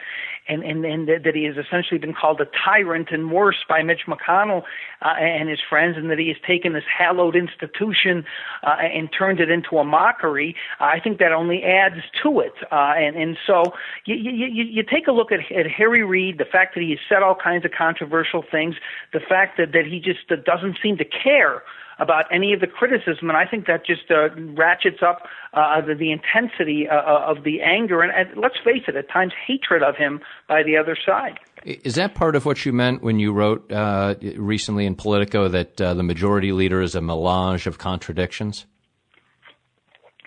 and, 0.47 0.63
and, 0.63 0.85
and 0.85 1.07
that 1.07 1.35
he 1.35 1.43
has 1.43 1.55
essentially 1.57 1.97
been 1.97 2.13
called 2.13 2.41
a 2.41 2.47
tyrant 2.63 3.09
and 3.11 3.31
worse 3.31 3.57
by 3.67 3.83
Mitch 3.83 4.01
McConnell 4.07 4.63
uh, 5.01 5.09
and 5.19 5.49
his 5.49 5.59
friends, 5.69 5.97
and 5.97 6.09
that 6.09 6.19
he 6.19 6.27
has 6.27 6.37
taken 6.45 6.73
this 6.73 6.83
hallowed 6.85 7.35
institution 7.35 8.25
uh, 8.63 8.75
and 8.81 9.09
turned 9.17 9.39
it 9.39 9.49
into 9.49 9.77
a 9.77 9.83
mockery. 9.83 10.55
I 10.79 10.99
think 10.99 11.19
that 11.19 11.31
only 11.31 11.63
adds 11.63 12.01
to 12.23 12.39
it. 12.39 12.53
Uh, 12.71 12.93
and, 12.97 13.15
and 13.15 13.37
so 13.45 13.73
you, 14.05 14.15
you, 14.15 14.63
you 14.63 14.83
take 14.83 15.07
a 15.07 15.11
look 15.11 15.31
at, 15.31 15.39
at 15.51 15.67
Harry 15.67 16.03
Reid, 16.03 16.37
the 16.37 16.45
fact 16.45 16.75
that 16.75 16.81
he 16.81 16.91
has 16.91 16.99
said 17.09 17.23
all 17.23 17.35
kinds 17.35 17.65
of 17.65 17.71
controversial 17.71 18.43
things, 18.49 18.75
the 19.13 19.19
fact 19.19 19.57
that, 19.57 19.71
that 19.73 19.85
he 19.85 19.99
just 19.99 20.31
uh, 20.31 20.35
doesn't 20.45 20.77
seem 20.81 20.97
to 20.97 21.05
care 21.05 21.63
about 21.99 22.25
any 22.31 22.53
of 22.53 22.59
the 22.59 22.67
criticism, 22.67 23.29
and 23.29 23.37
I 23.37 23.45
think 23.45 23.65
that 23.67 23.85
just 23.85 24.11
uh, 24.11 24.29
ratchets 24.53 24.99
up 25.01 25.27
uh, 25.53 25.81
the, 25.81 25.95
the 25.95 26.11
intensity 26.11 26.87
uh, 26.87 26.95
uh, 26.95 27.25
of 27.27 27.43
the 27.43 27.61
anger 27.61 28.01
and, 28.01 28.11
and 28.11 28.39
let's 28.41 28.57
face 28.63 28.83
it, 28.87 28.95
at 28.95 29.09
times 29.09 29.33
hatred 29.45 29.83
of 29.83 29.95
him 29.95 30.21
by 30.47 30.63
the 30.63 30.77
other 30.77 30.95
side. 31.05 31.39
Is 31.65 31.95
that 31.95 32.13
part 32.13 32.35
of 32.35 32.45
what 32.45 32.65
you 32.65 32.71
meant 32.71 33.01
when 33.01 33.19
you 33.19 33.33
wrote 33.33 33.71
uh, 33.71 34.15
recently 34.35 34.85
in 34.85 34.95
Politico 34.95 35.47
that 35.49 35.81
uh, 35.81 35.93
the 35.93 36.03
majority 36.03 36.51
leader 36.51 36.81
is 36.81 36.95
a 36.95 37.01
melange 37.01 37.67
of 37.67 37.77
contradictions? 37.77 38.65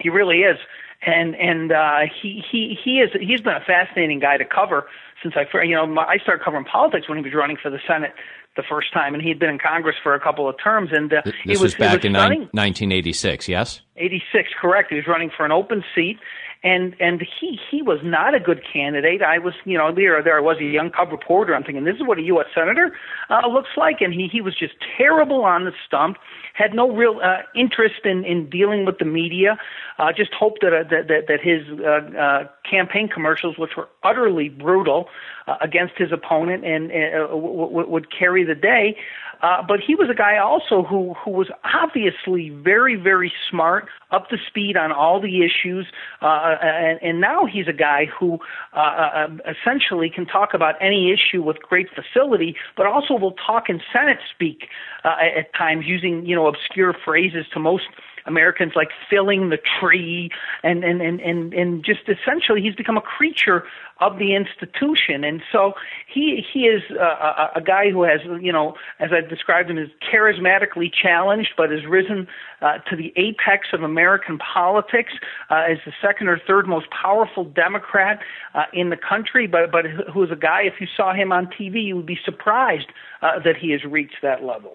He 0.00 0.08
really 0.08 0.38
is, 0.38 0.58
and 1.02 1.34
and 1.36 1.72
uh, 1.72 2.00
he 2.20 2.42
he 2.50 2.76
he 2.82 2.98
is 2.98 3.10
he's 3.20 3.40
been 3.40 3.54
a 3.54 3.64
fascinating 3.64 4.18
guy 4.18 4.38
to 4.38 4.44
cover 4.44 4.86
since 5.22 5.34
I 5.36 5.46
you 5.62 5.74
know 5.74 5.98
I 5.98 6.18
started 6.18 6.42
covering 6.44 6.64
politics 6.64 7.08
when 7.08 7.18
he 7.18 7.24
was 7.24 7.34
running 7.34 7.58
for 7.62 7.70
the 7.70 7.80
Senate 7.86 8.12
the 8.56 8.62
first 8.68 8.92
time, 8.92 9.14
and 9.14 9.22
he 9.22 9.28
had 9.28 9.38
been 9.38 9.50
in 9.50 9.58
Congress 9.58 9.96
for 10.02 10.14
a 10.14 10.20
couple 10.20 10.48
of 10.48 10.56
terms. 10.62 10.90
And 10.92 11.12
uh, 11.12 11.22
this 11.24 11.34
it 11.44 11.48
was, 11.50 11.60
was 11.60 11.74
back 11.74 11.96
was 11.98 12.04
in 12.04 12.12
ni- 12.12 12.48
1986, 12.52 13.48
yes. 13.48 13.80
86, 13.96 14.50
correct. 14.60 14.90
He 14.90 14.96
was 14.96 15.06
running 15.06 15.30
for 15.34 15.44
an 15.44 15.52
open 15.52 15.84
seat, 15.94 16.18
and 16.62 16.94
and 17.00 17.22
he 17.22 17.58
he 17.70 17.80
was 17.80 18.00
not 18.02 18.34
a 18.34 18.40
good 18.40 18.62
candidate. 18.70 19.22
I 19.22 19.38
was, 19.38 19.54
you 19.64 19.78
know, 19.78 19.94
there 19.94 20.22
there 20.22 20.36
I 20.36 20.40
was 20.40 20.58
a 20.58 20.64
young 20.64 20.90
cub 20.90 21.10
reporter. 21.10 21.54
I'm 21.54 21.64
thinking 21.64 21.84
this 21.84 21.96
is 21.96 22.06
what 22.06 22.18
a 22.18 22.22
U.S. 22.22 22.46
senator 22.54 22.92
uh, 23.30 23.48
looks 23.48 23.70
like, 23.76 24.00
and 24.00 24.12
he 24.12 24.28
he 24.28 24.42
was 24.42 24.54
just 24.54 24.74
terrible 24.96 25.44
on 25.44 25.64
the 25.64 25.72
stump. 25.86 26.18
Had 26.52 26.74
no 26.74 26.90
real 26.90 27.18
uh, 27.22 27.38
interest 27.54 28.04
in 28.04 28.24
in 28.26 28.50
dealing 28.50 28.84
with 28.84 28.98
the 28.98 29.06
media. 29.06 29.58
Uh, 29.98 30.12
just 30.12 30.34
hoped 30.34 30.60
that 30.60 30.74
uh, 30.74 30.82
that, 30.90 31.08
that 31.08 31.26
that 31.28 31.40
his 31.40 31.62
uh, 31.80 32.18
uh, 32.18 32.48
campaign 32.68 33.08
commercials, 33.08 33.56
which 33.56 33.76
were 33.76 33.88
utterly 34.02 34.50
brutal 34.50 35.08
uh, 35.46 35.56
against 35.62 35.96
his 35.96 36.12
opponent, 36.12 36.64
and 36.64 36.90
uh, 36.90 37.26
w- 37.28 37.68
w- 37.68 37.88
would 37.88 38.08
carry 38.10 38.44
the 38.44 38.54
day. 38.54 38.96
Uh, 39.42 39.62
but 39.66 39.80
he 39.80 39.94
was 39.94 40.08
a 40.10 40.14
guy 40.14 40.38
also 40.38 40.82
who 40.82 41.14
who 41.14 41.30
was 41.30 41.48
obviously 41.64 42.50
very 42.50 42.96
very 42.96 43.32
smart, 43.50 43.88
up 44.10 44.28
to 44.28 44.36
speed 44.46 44.76
on 44.76 44.92
all 44.92 45.20
the 45.20 45.42
issues, 45.44 45.86
uh, 46.20 46.56
and, 46.62 47.00
and 47.02 47.20
now 47.20 47.46
he's 47.46 47.68
a 47.68 47.72
guy 47.72 48.06
who 48.06 48.38
uh, 48.74 48.78
uh, 48.78 49.28
essentially 49.48 50.10
can 50.10 50.26
talk 50.26 50.54
about 50.54 50.74
any 50.80 51.12
issue 51.12 51.42
with 51.42 51.58
great 51.60 51.88
facility, 51.94 52.54
but 52.76 52.86
also 52.86 53.14
will 53.14 53.34
talk 53.46 53.68
in 53.68 53.80
Senate 53.92 54.18
speak 54.34 54.68
uh, 55.04 55.16
at 55.38 55.52
times 55.54 55.84
using 55.86 56.26
you 56.26 56.36
know 56.36 56.46
obscure 56.46 56.94
phrases 57.04 57.46
to 57.52 57.60
most 57.60 57.84
Americans 58.26 58.72
like 58.74 58.88
filling 59.08 59.50
the 59.50 59.58
tree 59.80 60.30
and 60.62 60.84
and 60.84 61.00
and 61.00 61.20
and, 61.20 61.54
and 61.54 61.84
just 61.84 62.00
essentially 62.08 62.60
he's 62.60 62.74
become 62.74 62.96
a 62.96 63.02
creature 63.02 63.64
of 64.00 64.18
the 64.18 64.34
institution 64.34 65.24
and 65.24 65.42
so 65.52 65.74
he 66.12 66.42
he 66.52 66.60
is 66.60 66.82
a, 66.90 67.50
a 67.56 67.60
guy 67.60 67.90
who 67.90 68.02
has 68.02 68.20
you 68.40 68.52
know 68.52 68.74
as 68.98 69.10
I 69.12 69.20
described 69.26 69.70
him 69.70 69.78
as 69.78 69.88
charismatically 70.12 70.90
challenged 70.92 71.50
but 71.56 71.70
has 71.70 71.84
risen 71.86 72.26
uh, 72.62 72.78
to 72.88 72.96
the 72.96 73.12
apex 73.16 73.68
of 73.72 73.82
American 73.82 74.38
politics 74.38 75.12
uh, 75.50 75.64
as 75.68 75.78
the 75.84 75.92
second 76.00 76.28
or 76.28 76.40
third 76.46 76.66
most 76.66 76.86
powerful 76.90 77.44
Democrat 77.44 78.20
uh, 78.54 78.64
in 78.72 78.90
the 78.90 78.96
country 78.96 79.46
but 79.46 79.70
but 79.70 79.84
who 80.12 80.22
is 80.22 80.30
a 80.30 80.36
guy 80.36 80.62
if 80.62 80.80
you 80.80 80.86
saw 80.96 81.14
him 81.14 81.32
on 81.32 81.46
TV 81.46 81.84
you 81.84 81.96
would 81.96 82.06
be 82.06 82.18
surprised 82.24 82.88
uh, 83.22 83.38
that 83.44 83.56
he 83.56 83.70
has 83.70 83.84
reached 83.84 84.16
that 84.22 84.42
level. 84.42 84.74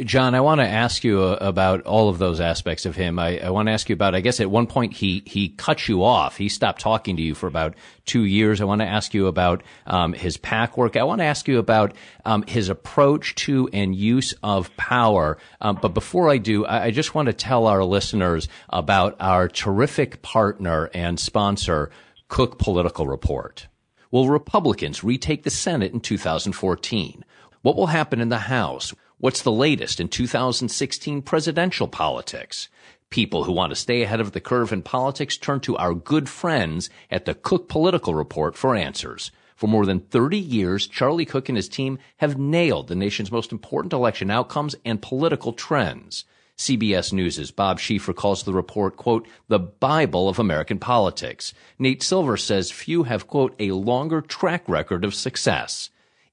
Jon, 0.00 0.34
I 0.34 0.40
want 0.40 0.62
to 0.62 0.66
ask 0.66 1.04
you 1.04 1.20
uh, 1.20 1.36
about 1.42 1.82
all 1.82 2.08
of 2.08 2.18
those 2.18 2.40
aspects 2.40 2.86
of 2.86 2.96
him. 2.96 3.18
I, 3.18 3.38
I, 3.38 3.50
want 3.50 3.68
to 3.68 3.72
ask 3.72 3.90
you 3.90 3.92
about, 3.92 4.14
I 4.14 4.20
guess 4.20 4.40
at 4.40 4.50
one 4.50 4.66
point 4.66 4.94
he, 4.94 5.22
he 5.26 5.50
cut 5.50 5.86
you 5.86 6.02
off. 6.02 6.38
He 6.38 6.48
stopped 6.48 6.80
talking 6.80 7.16
to 7.16 7.22
you 7.22 7.34
for 7.34 7.46
about 7.46 7.74
two 8.06 8.24
years. 8.24 8.62
I 8.62 8.64
want 8.64 8.80
to 8.80 8.86
ask 8.86 9.12
you 9.12 9.26
about 9.26 9.62
um, 9.86 10.14
his 10.14 10.38
PAC 10.38 10.78
work. 10.78 10.96
I 10.96 11.02
want 11.02 11.20
to 11.20 11.26
ask 11.26 11.46
you 11.46 11.58
about 11.58 11.94
um, 12.24 12.42
his 12.44 12.70
approach 12.70 13.34
to 13.34 13.68
and 13.74 13.94
use 13.94 14.32
of 14.42 14.74
power. 14.78 15.36
Um, 15.60 15.78
but 15.80 15.92
before 15.92 16.30
I 16.30 16.38
do, 16.38 16.64
I, 16.64 16.84
I 16.84 16.90
just 16.90 17.14
want 17.14 17.26
to 17.26 17.34
tell 17.34 17.66
our 17.66 17.84
listeners 17.84 18.48
about 18.70 19.16
our 19.20 19.46
terrific 19.46 20.22
partner 20.22 20.88
and 20.94 21.20
sponsor, 21.20 21.90
Cook 22.28 22.58
Political 22.58 23.08
Report. 23.08 23.68
Will 24.10 24.30
Republicans 24.30 25.04
retake 25.04 25.42
the 25.42 25.50
Senate 25.50 25.92
in 25.92 26.00
2014? 26.00 27.26
What 27.60 27.76
will 27.76 27.86
happen 27.88 28.20
in 28.20 28.30
the 28.30 28.38
House? 28.38 28.94
What's 29.22 29.42
the 29.42 29.52
latest 29.52 30.00
in 30.00 30.08
2016 30.08 31.22
presidential 31.22 31.86
politics? 31.86 32.68
People 33.08 33.44
who 33.44 33.52
want 33.52 33.70
to 33.70 33.76
stay 33.76 34.02
ahead 34.02 34.18
of 34.18 34.32
the 34.32 34.40
curve 34.40 34.72
in 34.72 34.82
politics 34.82 35.36
turn 35.36 35.60
to 35.60 35.76
our 35.76 35.94
good 35.94 36.28
friends 36.28 36.90
at 37.08 37.24
the 37.24 37.34
Cook 37.34 37.68
Political 37.68 38.16
Report 38.16 38.56
for 38.56 38.74
answers. 38.74 39.30
For 39.54 39.68
more 39.68 39.86
than 39.86 40.00
30 40.00 40.38
years, 40.38 40.88
Charlie 40.88 41.24
Cook 41.24 41.48
and 41.48 41.54
his 41.54 41.68
team 41.68 42.00
have 42.16 42.36
nailed 42.36 42.88
the 42.88 42.96
nation's 42.96 43.30
most 43.30 43.52
important 43.52 43.92
election 43.92 44.28
outcomes 44.28 44.74
and 44.84 45.00
political 45.00 45.52
trends. 45.52 46.24
CBS 46.58 47.12
News' 47.12 47.52
Bob 47.52 47.78
Schieffer 47.78 48.16
calls 48.16 48.42
the 48.42 48.52
report, 48.52 48.96
quote, 48.96 49.28
the 49.46 49.60
Bible 49.60 50.28
of 50.28 50.40
American 50.40 50.80
politics. 50.80 51.54
Nate 51.78 52.02
Silver 52.02 52.36
says 52.36 52.72
few 52.72 53.04
have, 53.04 53.28
quote, 53.28 53.54
a 53.60 53.70
longer 53.70 54.20
track 54.20 54.68
record 54.68 55.04
of 55.04 55.14
success. 55.14 55.90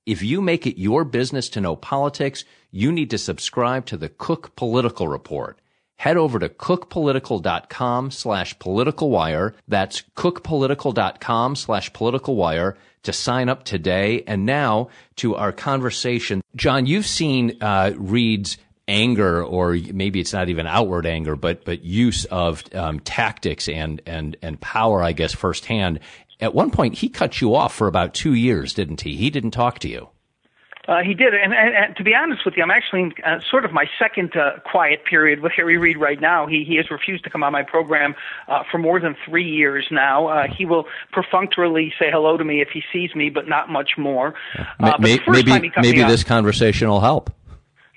If 0.07 0.23
you 0.23 0.41
make 0.41 0.65
it 0.65 0.81
your 0.81 1.03
business 1.03 1.49
to 1.49 1.61
know 1.61 1.75
politics, 1.75 2.43
you 2.71 2.91
need 2.91 3.09
to 3.11 3.17
subscribe 3.17 3.85
to 3.87 3.97
the 3.97 4.09
Cook 4.09 4.55
Political 4.55 5.07
Report. 5.07 5.59
Head 5.97 6.15
over 6.15 6.39
to 6.39 6.47
cookpolitical.com 6.47 8.11
slash 8.11 8.57
political 8.57 9.09
wire. 9.09 9.53
That's 9.67 10.03
cookpolitical.com 10.15 11.55
slash 11.57 11.91
political 11.91 12.35
wire 12.37 12.77
to 13.03 13.11
sign 13.11 13.49
up 13.49 13.63
today. 13.65 14.23
And 14.25 14.45
now 14.45 14.89
to 15.17 15.35
our 15.35 15.51
conversation. 15.51 16.41
Jon, 16.55 16.85
you've 16.85 17.05
seen 17.05 17.57
uh, 17.61 17.91
Reid's 17.97 18.57
anger, 18.87 19.43
or 19.43 19.77
maybe 19.93 20.19
it's 20.19 20.33
not 20.33 20.49
even 20.49 20.67
outward 20.67 21.05
anger, 21.05 21.35
but 21.35 21.63
but 21.63 21.83
use 21.83 22.25
of 22.25 22.63
um, 22.73 22.99
tactics 23.01 23.69
and 23.69 24.01
and 24.05 24.35
and 24.41 24.59
power, 24.59 25.03
I 25.03 25.11
guess, 25.11 25.33
firsthand. 25.33 25.99
At 26.41 26.55
one 26.55 26.71
point, 26.71 26.95
he 26.95 27.09
cut 27.09 27.41
you 27.41 27.55
off 27.55 27.73
for 27.73 27.87
about 27.87 28.13
two 28.13 28.33
years, 28.33 28.73
didn't 28.73 29.01
he? 29.01 29.15
He 29.15 29.29
didn't 29.29 29.51
talk 29.51 29.79
to 29.79 29.89
you. 29.89 30.09
Uh, 30.89 31.03
he 31.03 31.13
did, 31.13 31.35
and, 31.35 31.53
and, 31.53 31.75
and 31.75 31.95
to 31.95 32.03
be 32.03 32.15
honest 32.15 32.43
with 32.43 32.57
you, 32.57 32.63
I'm 32.63 32.71
actually 32.71 33.01
in 33.03 33.13
uh, 33.23 33.39
sort 33.47 33.63
of 33.63 33.71
my 33.71 33.85
second 33.99 34.35
uh, 34.35 34.59
quiet 34.65 35.05
period 35.05 35.41
with 35.41 35.51
Harry 35.51 35.77
Reid 35.77 35.97
right 35.97 36.19
now. 36.19 36.47
He 36.47 36.63
he 36.63 36.77
has 36.77 36.89
refused 36.89 37.23
to 37.25 37.29
come 37.29 37.43
on 37.43 37.51
my 37.51 37.61
program 37.61 38.15
uh, 38.47 38.63
for 38.71 38.79
more 38.79 38.99
than 38.99 39.15
three 39.23 39.47
years 39.47 39.85
now. 39.91 40.27
Uh, 40.27 40.47
he 40.47 40.65
will 40.65 40.87
perfunctorily 41.11 41.93
say 41.99 42.09
hello 42.09 42.37
to 42.37 42.43
me 42.43 42.59
if 42.59 42.69
he 42.69 42.81
sees 42.91 43.13
me, 43.13 43.29
but 43.29 43.47
not 43.47 43.69
much 43.69 43.99
more. 43.99 44.33
Uh, 44.79 44.93
maybe 44.99 45.21
maybe, 45.27 45.71
maybe 45.77 46.03
this 46.03 46.23
conversation 46.23 46.89
will 46.89 47.01
help. 47.01 47.29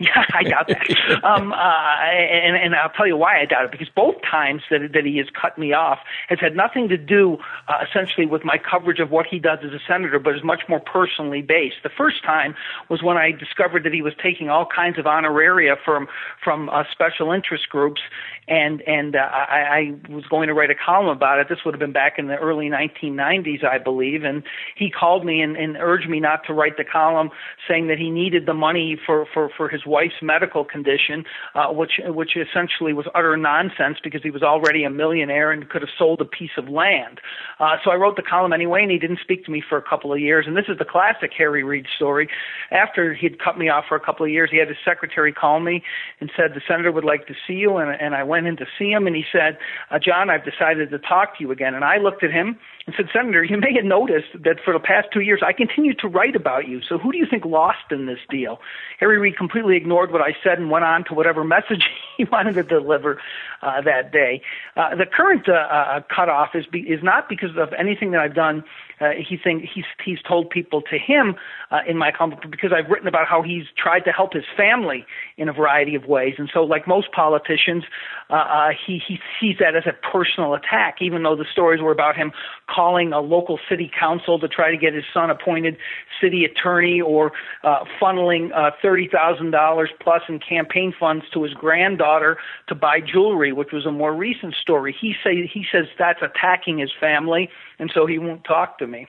Yeah, 0.02 0.24
I 0.34 0.42
doubt 0.42 0.68
that. 0.68 1.24
um, 1.24 1.52
uh, 1.52 1.56
and, 1.56 2.56
and 2.56 2.74
I'll 2.74 2.90
tell 2.90 3.06
you 3.06 3.16
why 3.16 3.40
I 3.40 3.44
doubt 3.44 3.64
it. 3.66 3.70
Because 3.70 3.88
both 3.88 4.16
times 4.28 4.62
that, 4.70 4.80
that 4.92 5.04
he 5.04 5.18
has 5.18 5.26
cut 5.40 5.58
me 5.58 5.72
off 5.72 6.00
has 6.28 6.40
had 6.40 6.56
nothing 6.56 6.88
to 6.88 6.96
do, 6.96 7.38
uh, 7.68 7.84
essentially, 7.88 8.26
with 8.26 8.44
my 8.44 8.58
coverage 8.58 8.98
of 8.98 9.10
what 9.10 9.26
he 9.26 9.38
does 9.38 9.60
as 9.64 9.72
a 9.72 9.80
senator, 9.86 10.18
but 10.18 10.34
is 10.34 10.42
much 10.42 10.62
more 10.68 10.80
personally 10.80 11.42
based. 11.42 11.76
The 11.82 11.90
first 11.96 12.24
time 12.24 12.54
was 12.88 13.02
when 13.02 13.16
I 13.16 13.30
discovered 13.30 13.84
that 13.84 13.92
he 13.92 14.02
was 14.02 14.14
taking 14.20 14.48
all 14.48 14.66
kinds 14.66 14.98
of 14.98 15.04
honoraria 15.04 15.76
from 15.84 16.08
from 16.42 16.68
uh, 16.68 16.84
special 16.90 17.30
interest 17.30 17.68
groups, 17.68 18.00
and 18.48 18.82
and 18.82 19.14
uh, 19.14 19.28
I, 19.32 19.94
I 20.08 20.12
was 20.12 20.24
going 20.26 20.48
to 20.48 20.54
write 20.54 20.70
a 20.70 20.74
column 20.74 21.08
about 21.08 21.38
it. 21.38 21.48
This 21.48 21.58
would 21.64 21.74
have 21.74 21.80
been 21.80 21.92
back 21.92 22.18
in 22.18 22.26
the 22.26 22.36
early 22.36 22.68
1990s, 22.68 23.64
I 23.64 23.78
believe. 23.78 24.24
And 24.24 24.42
he 24.76 24.90
called 24.90 25.24
me 25.24 25.40
and, 25.40 25.56
and 25.56 25.76
urged 25.78 26.08
me 26.08 26.20
not 26.20 26.44
to 26.46 26.52
write 26.52 26.76
the 26.76 26.84
column, 26.84 27.30
saying 27.68 27.88
that 27.88 27.98
he 27.98 28.10
needed 28.10 28.46
the 28.46 28.54
money 28.54 28.98
for 29.06 29.26
for 29.32 29.50
for 29.56 29.68
his 29.68 29.86
wife's 29.96 30.20
medical 30.22 30.64
condition, 30.64 31.24
uh, 31.54 31.68
which 31.80 32.00
which 32.20 32.32
essentially 32.36 32.92
was 33.00 33.06
utter 33.14 33.36
nonsense 33.36 33.98
because 34.02 34.22
he 34.22 34.30
was 34.30 34.42
already 34.42 34.82
a 34.84 34.90
millionaire 34.90 35.52
and 35.52 35.68
could 35.68 35.82
have 35.82 35.94
sold 35.98 36.20
a 36.20 36.24
piece 36.24 36.56
of 36.56 36.68
land. 36.68 37.20
Uh, 37.60 37.76
so 37.84 37.90
I 37.90 37.96
wrote 37.96 38.16
the 38.16 38.28
column 38.34 38.52
anyway, 38.52 38.82
and 38.82 38.90
he 38.90 38.98
didn't 38.98 39.20
speak 39.20 39.44
to 39.44 39.50
me 39.50 39.62
for 39.68 39.76
a 39.76 39.82
couple 39.82 40.12
of 40.12 40.18
years. 40.18 40.46
And 40.48 40.56
this 40.56 40.68
is 40.68 40.78
the 40.78 40.84
classic 40.84 41.30
Harry 41.36 41.62
Reid 41.62 41.86
story. 41.94 42.28
After 42.70 43.14
he'd 43.14 43.36
cut 43.38 43.58
me 43.58 43.68
off 43.68 43.84
for 43.88 43.96
a 43.96 44.00
couple 44.00 44.24
of 44.24 44.32
years, 44.32 44.48
he 44.50 44.58
had 44.58 44.68
his 44.68 44.78
secretary 44.84 45.32
call 45.32 45.60
me 45.60 45.82
and 46.20 46.30
said 46.36 46.52
the 46.54 46.62
senator 46.66 46.90
would 46.90 47.04
like 47.04 47.26
to 47.26 47.34
see 47.46 47.58
you. 47.64 47.76
And, 47.76 47.90
and 48.00 48.14
I 48.14 48.22
went 48.24 48.46
in 48.46 48.56
to 48.56 48.66
see 48.78 48.90
him, 48.90 49.06
and 49.06 49.14
he 49.14 49.24
said, 49.30 49.58
uh, 49.90 49.98
"Jon, 49.98 50.30
I've 50.30 50.44
decided 50.44 50.90
to 50.90 50.98
talk 50.98 51.36
to 51.36 51.44
you 51.44 51.52
again." 51.52 51.74
And 51.74 51.84
I 51.84 51.98
looked 51.98 52.22
at 52.24 52.32
him 52.32 52.58
and 52.86 52.94
said, 52.96 53.06
Senator, 53.12 53.44
you 53.44 53.56
may 53.56 53.74
have 53.74 53.84
noticed 53.84 54.28
that 54.44 54.56
for 54.64 54.72
the 54.72 54.80
past 54.80 55.08
two 55.12 55.20
years 55.20 55.40
I 55.44 55.52
continued 55.52 55.98
to 56.00 56.08
write 56.08 56.34
about 56.34 56.68
you. 56.68 56.80
So 56.88 56.98
who 56.98 57.12
do 57.12 57.18
you 57.18 57.26
think 57.28 57.44
lost 57.44 57.90
in 57.90 58.06
this 58.06 58.18
deal? 58.28 58.60
Harry 58.98 59.18
Reid 59.18 59.36
completely 59.36 59.76
ignored 59.76 60.12
what 60.12 60.20
I 60.20 60.34
said 60.42 60.58
and 60.58 60.70
went 60.70 60.84
on 60.84 61.04
to 61.04 61.14
whatever 61.14 61.44
message 61.52 61.84
he 62.16 62.24
wanted 62.24 62.54
to 62.54 62.62
deliver 62.62 63.20
uh, 63.62 63.80
that 63.82 64.12
day. 64.12 64.42
Uh, 64.76 64.96
the 64.96 65.06
current 65.06 65.48
uh, 65.48 65.52
uh, 65.52 66.00
cutoff 66.14 66.50
is 66.54 66.66
be, 66.66 66.80
is 66.80 67.02
not 67.02 67.28
because 67.28 67.56
of 67.56 67.72
anything 67.78 68.10
that 68.12 68.20
I've 68.20 68.34
done 68.34 68.64
uh, 69.02 69.10
he 69.16 69.36
think 69.36 69.64
he's 69.74 69.84
he's 70.04 70.22
told 70.22 70.48
people 70.48 70.80
to 70.82 70.98
him 70.98 71.34
uh, 71.70 71.80
in 71.88 71.98
my 71.98 72.12
column 72.12 72.36
because 72.50 72.70
I've 72.72 72.88
written 72.88 73.08
about 73.08 73.26
how 73.26 73.42
he's 73.42 73.64
tried 73.76 74.00
to 74.00 74.12
help 74.12 74.32
his 74.32 74.44
family 74.56 75.04
in 75.36 75.48
a 75.48 75.52
variety 75.52 75.94
of 75.94 76.06
ways, 76.06 76.34
and 76.38 76.48
so 76.52 76.62
like 76.62 76.86
most 76.86 77.10
politicians, 77.12 77.84
uh, 78.30 78.34
uh, 78.34 78.68
he 78.86 79.02
he 79.06 79.18
sees 79.40 79.56
that 79.58 79.74
as 79.74 79.84
a 79.86 79.92
personal 80.12 80.54
attack, 80.54 80.96
even 81.00 81.24
though 81.24 81.34
the 81.34 81.46
stories 81.50 81.80
were 81.80 81.90
about 81.90 82.16
him 82.16 82.30
calling 82.72 83.12
a 83.12 83.20
local 83.20 83.58
city 83.68 83.90
council 83.98 84.38
to 84.38 84.46
try 84.46 84.70
to 84.70 84.76
get 84.76 84.94
his 84.94 85.04
son 85.12 85.30
appointed 85.30 85.76
city 86.20 86.44
attorney 86.44 87.00
or 87.00 87.32
uh, 87.64 87.84
funneling 88.00 88.50
uh, 88.56 88.70
thirty 88.80 89.08
thousand 89.08 89.50
dollars 89.50 89.90
plus 90.00 90.22
in 90.28 90.38
campaign 90.38 90.94
funds 90.98 91.24
to 91.34 91.42
his 91.42 91.54
granddaughter 91.54 92.36
to 92.68 92.74
buy 92.74 93.00
jewelry, 93.00 93.52
which 93.52 93.72
was 93.72 93.84
a 93.84 93.90
more 93.90 94.14
recent 94.14 94.54
story. 94.54 94.94
He 94.98 95.14
say 95.24 95.50
he 95.52 95.64
says 95.72 95.86
that's 95.98 96.22
attacking 96.22 96.78
his 96.78 96.92
family, 97.00 97.48
and 97.78 97.90
so 97.92 98.06
he 98.06 98.18
won't 98.18 98.44
talk 98.44 98.78
to 98.78 98.86
me. 98.92 99.06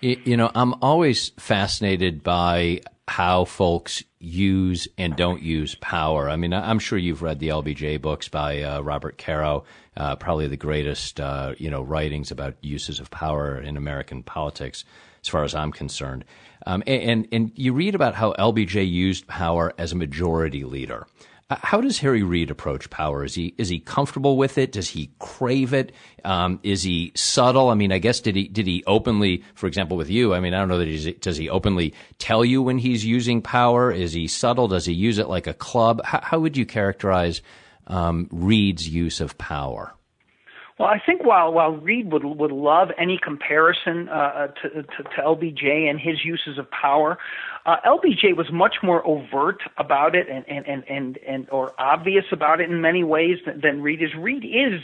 You 0.00 0.36
know, 0.36 0.50
I'm 0.54 0.74
always 0.82 1.30
fascinated 1.38 2.24
by 2.24 2.80
how 3.06 3.44
folks 3.44 4.02
use 4.18 4.88
and 4.96 5.16
don't 5.16 5.42
use 5.42 5.74
power. 5.76 6.28
I 6.28 6.36
mean, 6.36 6.52
I'm 6.52 6.78
sure 6.78 6.98
you've 6.98 7.22
read 7.22 7.38
the 7.38 7.48
LBJ 7.48 8.00
books 8.00 8.28
by 8.28 8.62
uh, 8.62 8.80
Robert 8.80 9.18
Caro, 9.18 9.64
uh, 9.96 10.16
probably 10.16 10.46
the 10.48 10.56
greatest, 10.56 11.20
uh, 11.20 11.54
you 11.58 11.70
know, 11.70 11.82
writings 11.82 12.30
about 12.30 12.54
uses 12.62 13.00
of 13.00 13.10
power 13.10 13.60
in 13.60 13.76
American 13.76 14.22
politics, 14.22 14.84
as 15.22 15.28
far 15.28 15.44
as 15.44 15.54
I'm 15.54 15.72
concerned. 15.72 16.24
Um, 16.66 16.82
and, 16.86 17.26
and 17.32 17.52
you 17.54 17.72
read 17.72 17.94
about 17.94 18.14
how 18.14 18.32
LBJ 18.34 18.90
used 18.90 19.26
power 19.26 19.72
as 19.78 19.92
a 19.92 19.96
majority 19.96 20.64
leader. 20.64 21.06
How 21.60 21.80
does 21.80 21.98
Harry 21.98 22.22
Reid 22.22 22.50
approach 22.50 22.88
power? 22.90 23.24
Is 23.24 23.34
he 23.34 23.54
is 23.58 23.68
he 23.68 23.80
comfortable 23.80 24.36
with 24.36 24.58
it? 24.58 24.72
Does 24.72 24.88
he 24.88 25.10
crave 25.18 25.74
it? 25.74 25.92
Um, 26.24 26.60
is 26.62 26.82
he 26.82 27.12
subtle? 27.14 27.68
I 27.68 27.74
mean, 27.74 27.92
I 27.92 27.98
guess 27.98 28.20
did 28.20 28.36
he 28.36 28.48
did 28.48 28.66
he 28.66 28.84
openly, 28.86 29.42
for 29.54 29.66
example, 29.66 29.96
with 29.96 30.10
you? 30.10 30.34
I 30.34 30.40
mean, 30.40 30.54
I 30.54 30.58
don't 30.58 30.68
know 30.68 30.78
that 30.78 30.88
he's 30.88 31.12
does 31.14 31.36
he 31.36 31.48
openly 31.48 31.94
tell 32.18 32.44
you 32.44 32.62
when 32.62 32.78
he's 32.78 33.04
using 33.04 33.42
power? 33.42 33.90
Is 33.90 34.12
he 34.12 34.28
subtle? 34.28 34.68
Does 34.68 34.86
he 34.86 34.92
use 34.92 35.18
it 35.18 35.28
like 35.28 35.46
a 35.46 35.54
club? 35.54 36.04
How, 36.04 36.20
how 36.22 36.38
would 36.38 36.56
you 36.56 36.66
characterize 36.66 37.42
um, 37.86 38.28
Reid's 38.30 38.88
use 38.88 39.20
of 39.20 39.36
power? 39.38 39.94
Well, 40.82 40.90
I 40.90 40.98
think 40.98 41.24
while 41.24 41.52
while 41.52 41.70
Reid 41.70 42.10
would 42.10 42.24
would 42.24 42.50
love 42.50 42.88
any 42.98 43.16
comparison 43.16 44.08
uh, 44.08 44.12
uh 44.12 44.46
to, 44.48 44.82
to, 44.82 45.02
to 45.04 45.22
LBJ 45.24 45.88
and 45.88 46.00
his 46.00 46.24
uses 46.24 46.58
of 46.58 46.68
power, 46.72 47.18
uh, 47.66 47.76
LBJ 47.86 48.36
was 48.36 48.48
much 48.52 48.78
more 48.82 49.06
overt 49.06 49.62
about 49.78 50.16
it 50.16 50.26
and 50.28 50.44
and 50.48 50.66
and 50.66 50.82
and, 50.88 51.18
and 51.18 51.50
or 51.50 51.72
obvious 51.78 52.24
about 52.32 52.60
it 52.60 52.68
in 52.68 52.80
many 52.80 53.04
ways 53.04 53.38
than, 53.46 53.60
than 53.60 53.80
Reid 53.80 54.02
is. 54.02 54.08
Reid 54.18 54.44
is 54.44 54.80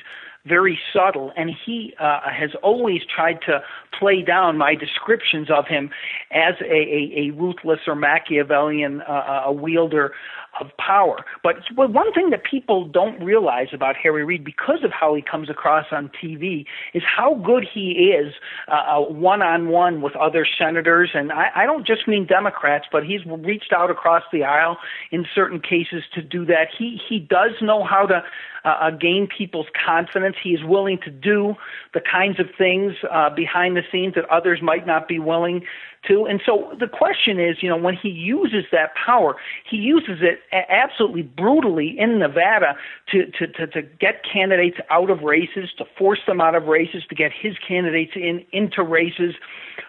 very 0.47 0.79
subtle, 0.93 1.33
and 1.37 1.51
he 1.67 1.95
uh, 1.99 2.21
has 2.31 2.51
always 2.63 3.01
tried 3.13 3.41
to 3.47 3.61
play 3.99 4.23
down 4.23 4.57
my 4.57 4.77
descriptions 4.77 5.51
of 5.51 5.67
him 5.67 5.91
as 6.31 6.55
a, 6.61 6.73
a, 6.73 7.13
a 7.17 7.31
ruthless 7.33 7.81
or 7.89 7.97
Machiavellian 7.97 9.01
uh, 9.01 9.43
a 9.47 9.53
wielder 9.53 10.13
of 10.61 10.69
power. 10.77 11.25
But 11.43 11.57
one 11.75 12.13
thing 12.13 12.31
that 12.31 12.45
people 12.45 12.87
don't 12.87 13.23
realize 13.23 13.69
about 13.73 13.97
Harry 13.97 14.25
Reid, 14.25 14.45
because 14.45 14.85
of 14.85 14.91
how 14.93 15.15
he 15.15 15.23
comes 15.23 15.51
across 15.51 15.87
on 15.93 16.11
TV, 16.23 16.65
is 16.95 17.03
how 17.05 17.35
good 17.45 17.67
he 17.73 18.13
is 18.15 18.35
one 18.69 19.43
on 19.43 19.69
one 19.69 20.01
with 20.01 20.17
other 20.17 20.47
senators. 20.59 21.11
And 21.15 21.33
I, 21.33 21.49
I 21.55 21.67
don't 21.67 21.87
just 21.87 22.07
mean 22.09 22.27
Democrats, 22.27 22.87
but 22.91 23.05
he's 23.05 23.21
reached 23.27 23.73
out 23.73 23.91
across 23.91 24.23
the 24.33 24.45
aisle 24.45 24.79
in 25.11 25.27
certain 25.35 25.61
cases 25.61 26.03
to 26.15 26.23
do 26.23 26.45
that. 26.47 26.69
He 26.77 26.99
he 27.09 27.19
does 27.19 27.53
know 27.61 27.85
how 27.85 28.07
to 28.07 28.23
uh, 28.65 28.69
uh, 28.69 28.91
gain 28.91 29.27
people's 29.27 29.67
confidence. 29.87 30.37
He 30.43 30.51
is 30.51 30.65
willing 30.65 30.99
to 31.05 31.11
do 31.11 31.55
the 31.95 32.01
kinds 32.01 32.41
of 32.41 32.47
things 32.57 32.95
uh, 33.11 33.31
behind 33.35 33.77
the 33.77 33.83
scenes 33.91 34.15
that 34.15 34.29
others 34.31 34.61
might 34.63 34.87
not 34.87 35.09
be 35.09 35.19
willing 35.19 35.65
to. 36.07 36.27
And 36.27 36.41
so 36.45 36.73
the 36.79 36.87
question 36.87 37.41
is, 37.41 37.57
you 37.63 37.69
know, 37.69 37.77
when 37.77 37.95
he 37.95 38.09
uses 38.09 38.65
that 38.73 38.91
power, 38.95 39.37
he 39.69 39.77
uses 39.77 40.19
it 40.21 40.41
absolutely 40.53 41.23
brutally 41.23 41.97
in 41.99 42.19
Nevada 42.19 42.77
to, 43.13 43.27
to, 43.39 43.47
to, 43.47 43.67
to 43.69 43.83
get 43.83 44.23
candidates 44.31 44.79
out 44.91 45.11
of 45.11 45.23
races, 45.23 45.71
to 45.79 45.85
force 45.97 46.21
them 46.27 46.41
out 46.41 46.55
of 46.55 46.65
races, 46.65 47.03
to 47.09 47.15
get 47.15 47.33
his 47.33 47.55
candidates 47.67 48.13
in 48.15 48.45
into 48.53 48.83
races. 48.83 49.35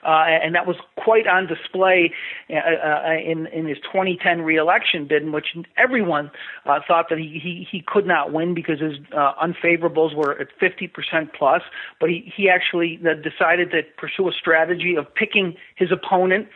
Uh, 0.04 0.26
and 0.28 0.56
that 0.56 0.66
was 0.66 0.78
quite 0.98 1.28
on 1.28 1.48
display 1.48 2.12
uh, 2.50 2.56
uh, 2.56 3.14
in 3.14 3.48
in 3.48 3.68
his 3.68 3.78
2010 3.80 4.42
reelection 4.42 5.08
bid, 5.08 5.24
in 5.24 5.32
which 5.32 5.48
everyone 5.78 6.32
uh, 6.66 6.80
thought 6.88 7.08
that 7.10 7.18
he, 7.18 7.40
he 7.42 7.68
he 7.70 7.84
could 7.86 8.06
not 8.06 8.32
win 8.32 8.54
because 8.54 8.80
his 8.80 8.94
uh, 9.16 9.34
unfavorables 9.44 10.16
were 10.16 10.40
at 10.40 10.48
50% 10.62 11.34
plus. 11.38 11.62
But 12.00 12.10
he 12.10 12.32
he 12.36 12.50
actually 12.50 13.00
uh, 13.04 13.14
decided 13.16 13.72
to 13.72 13.82
pursue 13.98 14.30
a 14.30 14.32
strategy 14.32 14.96
of 14.96 15.14
picking 15.14 15.56
his 15.76 15.92
opponent. 15.92 16.48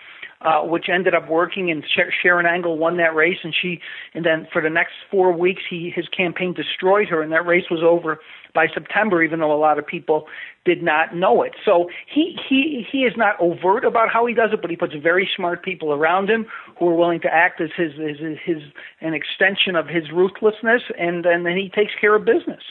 Uh, 0.43 0.61
which 0.61 0.89
ended 0.93 1.15
up 1.15 1.29
working, 1.29 1.71
and 1.71 1.85
Sharron 2.21 2.45
Angle 2.45 2.77
won 2.77 2.97
that 2.97 3.15
race, 3.15 3.37
and 3.45 3.55
she, 3.55 3.79
and 4.13 4.25
then 4.25 4.45
for 4.51 4.61
the 4.61 4.69
next 4.69 4.91
four 5.09 5.31
weeks, 5.31 5.61
he 5.69 5.89
his 5.89 6.05
campaign 6.09 6.53
destroyed 6.53 7.07
her, 7.07 7.21
and 7.21 7.31
that 7.31 7.45
race 7.45 7.63
was 7.71 7.81
over 7.81 8.19
by 8.53 8.67
September, 8.67 9.23
even 9.23 9.39
though 9.39 9.53
a 9.53 9.57
lot 9.57 9.79
of 9.79 9.87
people 9.87 10.27
did 10.65 10.83
not 10.83 11.15
know 11.15 11.43
it. 11.43 11.53
So 11.63 11.89
he 12.13 12.37
he 12.49 12.85
he 12.91 13.03
is 13.03 13.13
not 13.15 13.39
overt 13.39 13.85
about 13.85 14.09
how 14.09 14.25
he 14.25 14.33
does 14.33 14.49
it, 14.51 14.61
but 14.61 14.69
he 14.69 14.75
puts 14.75 14.93
very 15.01 15.29
smart 15.33 15.63
people 15.63 15.93
around 15.93 16.29
him 16.29 16.45
who 16.77 16.89
are 16.89 16.95
willing 16.95 17.21
to 17.21 17.33
act 17.33 17.61
as 17.61 17.69
his 17.77 17.93
his, 17.93 18.37
his 18.43 18.63
an 18.99 19.13
extension 19.13 19.77
of 19.77 19.87
his 19.87 20.11
ruthlessness, 20.11 20.81
and 20.99 21.25
and 21.25 21.45
then 21.45 21.55
he 21.55 21.69
takes 21.69 21.93
care 22.01 22.15
of 22.15 22.25
business. 22.25 22.63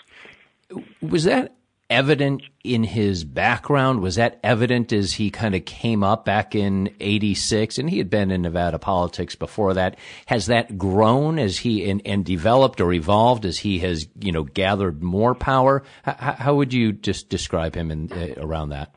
Was 1.01 1.25
that 1.25 1.55
evident 1.93 2.43
in 2.65 2.85
his 2.85 3.23
background? 3.23 4.01
Was 4.01 4.15
that 4.15 4.41
evident 4.43 4.93
as 4.93 5.13
he 5.13 5.31
kind 5.31 5.55
of 5.55 5.65
came 5.67 6.03
up 6.03 6.25
back 6.25 6.55
in 6.55 6.95
86? 6.99 7.79
And 7.79 7.91
he 7.91 7.99
had 7.99 8.09
been 8.09 8.31
in 8.31 8.43
Nevada 8.43 8.79
politics 8.79 9.35
before 9.37 9.75
that. 9.75 9.99
Has 10.27 10.47
that 10.47 10.79
grown 10.79 11.39
as 11.39 11.59
he 11.59 11.89
and, 11.89 12.01
and 12.07 12.25
developed 12.25 12.81
or 12.81 12.93
evolved 12.93 13.45
as 13.45 13.59
he 13.59 13.79
has, 13.81 14.09
you 14.19 14.33
know, 14.33 14.45
gathered 14.45 15.03
more 15.03 15.35
power? 15.35 15.83
How, 16.03 16.35
how 16.39 16.55
would 16.55 16.73
you 16.73 16.93
just 16.93 17.29
describe 17.29 17.75
him 17.75 17.91
in, 17.91 18.11
uh, 18.11 18.35
around 18.39 18.71
that? 18.71 18.95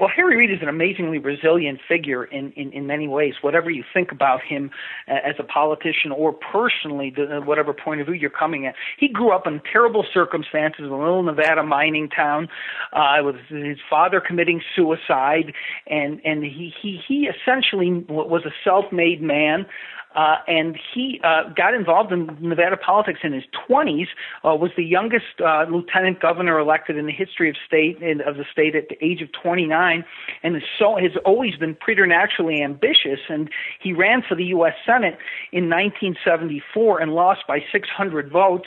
Well, 0.00 0.08
Harry 0.16 0.34
Reid 0.34 0.50
is 0.50 0.62
an 0.62 0.68
amazingly 0.68 1.18
resilient 1.18 1.78
figure 1.86 2.24
in, 2.24 2.52
in, 2.52 2.72
in 2.72 2.86
many 2.86 3.06
ways. 3.06 3.34
Whatever 3.42 3.68
you 3.68 3.84
think 3.92 4.12
about 4.12 4.40
him 4.42 4.70
uh, 5.06 5.16
as 5.22 5.34
a 5.38 5.42
politician 5.42 6.10
or 6.10 6.32
personally, 6.32 7.12
the, 7.14 7.42
whatever 7.44 7.74
point 7.74 8.00
of 8.00 8.06
view 8.06 8.16
you're 8.16 8.30
coming 8.30 8.66
at, 8.66 8.74
he 8.98 9.08
grew 9.08 9.30
up 9.30 9.46
in 9.46 9.60
terrible 9.70 10.06
circumstances 10.14 10.86
in 10.86 10.90
a 10.90 10.98
little 10.98 11.22
Nevada 11.22 11.62
mining 11.62 12.08
town, 12.08 12.48
uh, 12.94 13.18
with 13.22 13.36
his 13.50 13.76
father 13.90 14.22
committing 14.26 14.62
suicide, 14.74 15.52
and 15.86 16.18
and 16.24 16.44
he 16.44 16.72
he 16.80 16.98
he 17.06 17.28
essentially 17.28 17.92
was 18.08 18.46
a 18.46 18.52
self-made 18.64 19.20
man. 19.20 19.66
Uh, 20.14 20.36
and 20.48 20.78
he 20.94 21.20
uh, 21.22 21.48
got 21.54 21.72
involved 21.72 22.12
in 22.12 22.36
Nevada 22.40 22.76
politics 22.76 23.20
in 23.22 23.32
his 23.32 23.44
20s. 23.68 24.08
Uh, 24.44 24.54
was 24.56 24.70
the 24.76 24.84
youngest 24.84 25.40
uh, 25.44 25.64
lieutenant 25.70 26.20
governor 26.20 26.58
elected 26.58 26.96
in 26.96 27.06
the 27.06 27.12
history 27.12 27.48
of 27.48 27.56
state 27.64 28.02
in, 28.02 28.20
of 28.22 28.36
the 28.36 28.44
state 28.50 28.74
at 28.74 28.88
the 28.88 29.04
age 29.04 29.22
of 29.22 29.28
29, 29.32 30.04
and 30.42 30.62
so 30.78 30.96
has 30.96 31.12
always 31.24 31.56
been 31.56 31.74
preternaturally 31.74 32.62
ambitious. 32.62 33.20
And 33.28 33.50
he 33.80 33.92
ran 33.92 34.22
for 34.26 34.34
the 34.34 34.46
U.S. 34.46 34.74
Senate 34.84 35.16
in 35.52 35.68
1974 35.68 37.00
and 37.00 37.14
lost 37.14 37.46
by 37.46 37.60
600 37.70 38.30
votes 38.30 38.66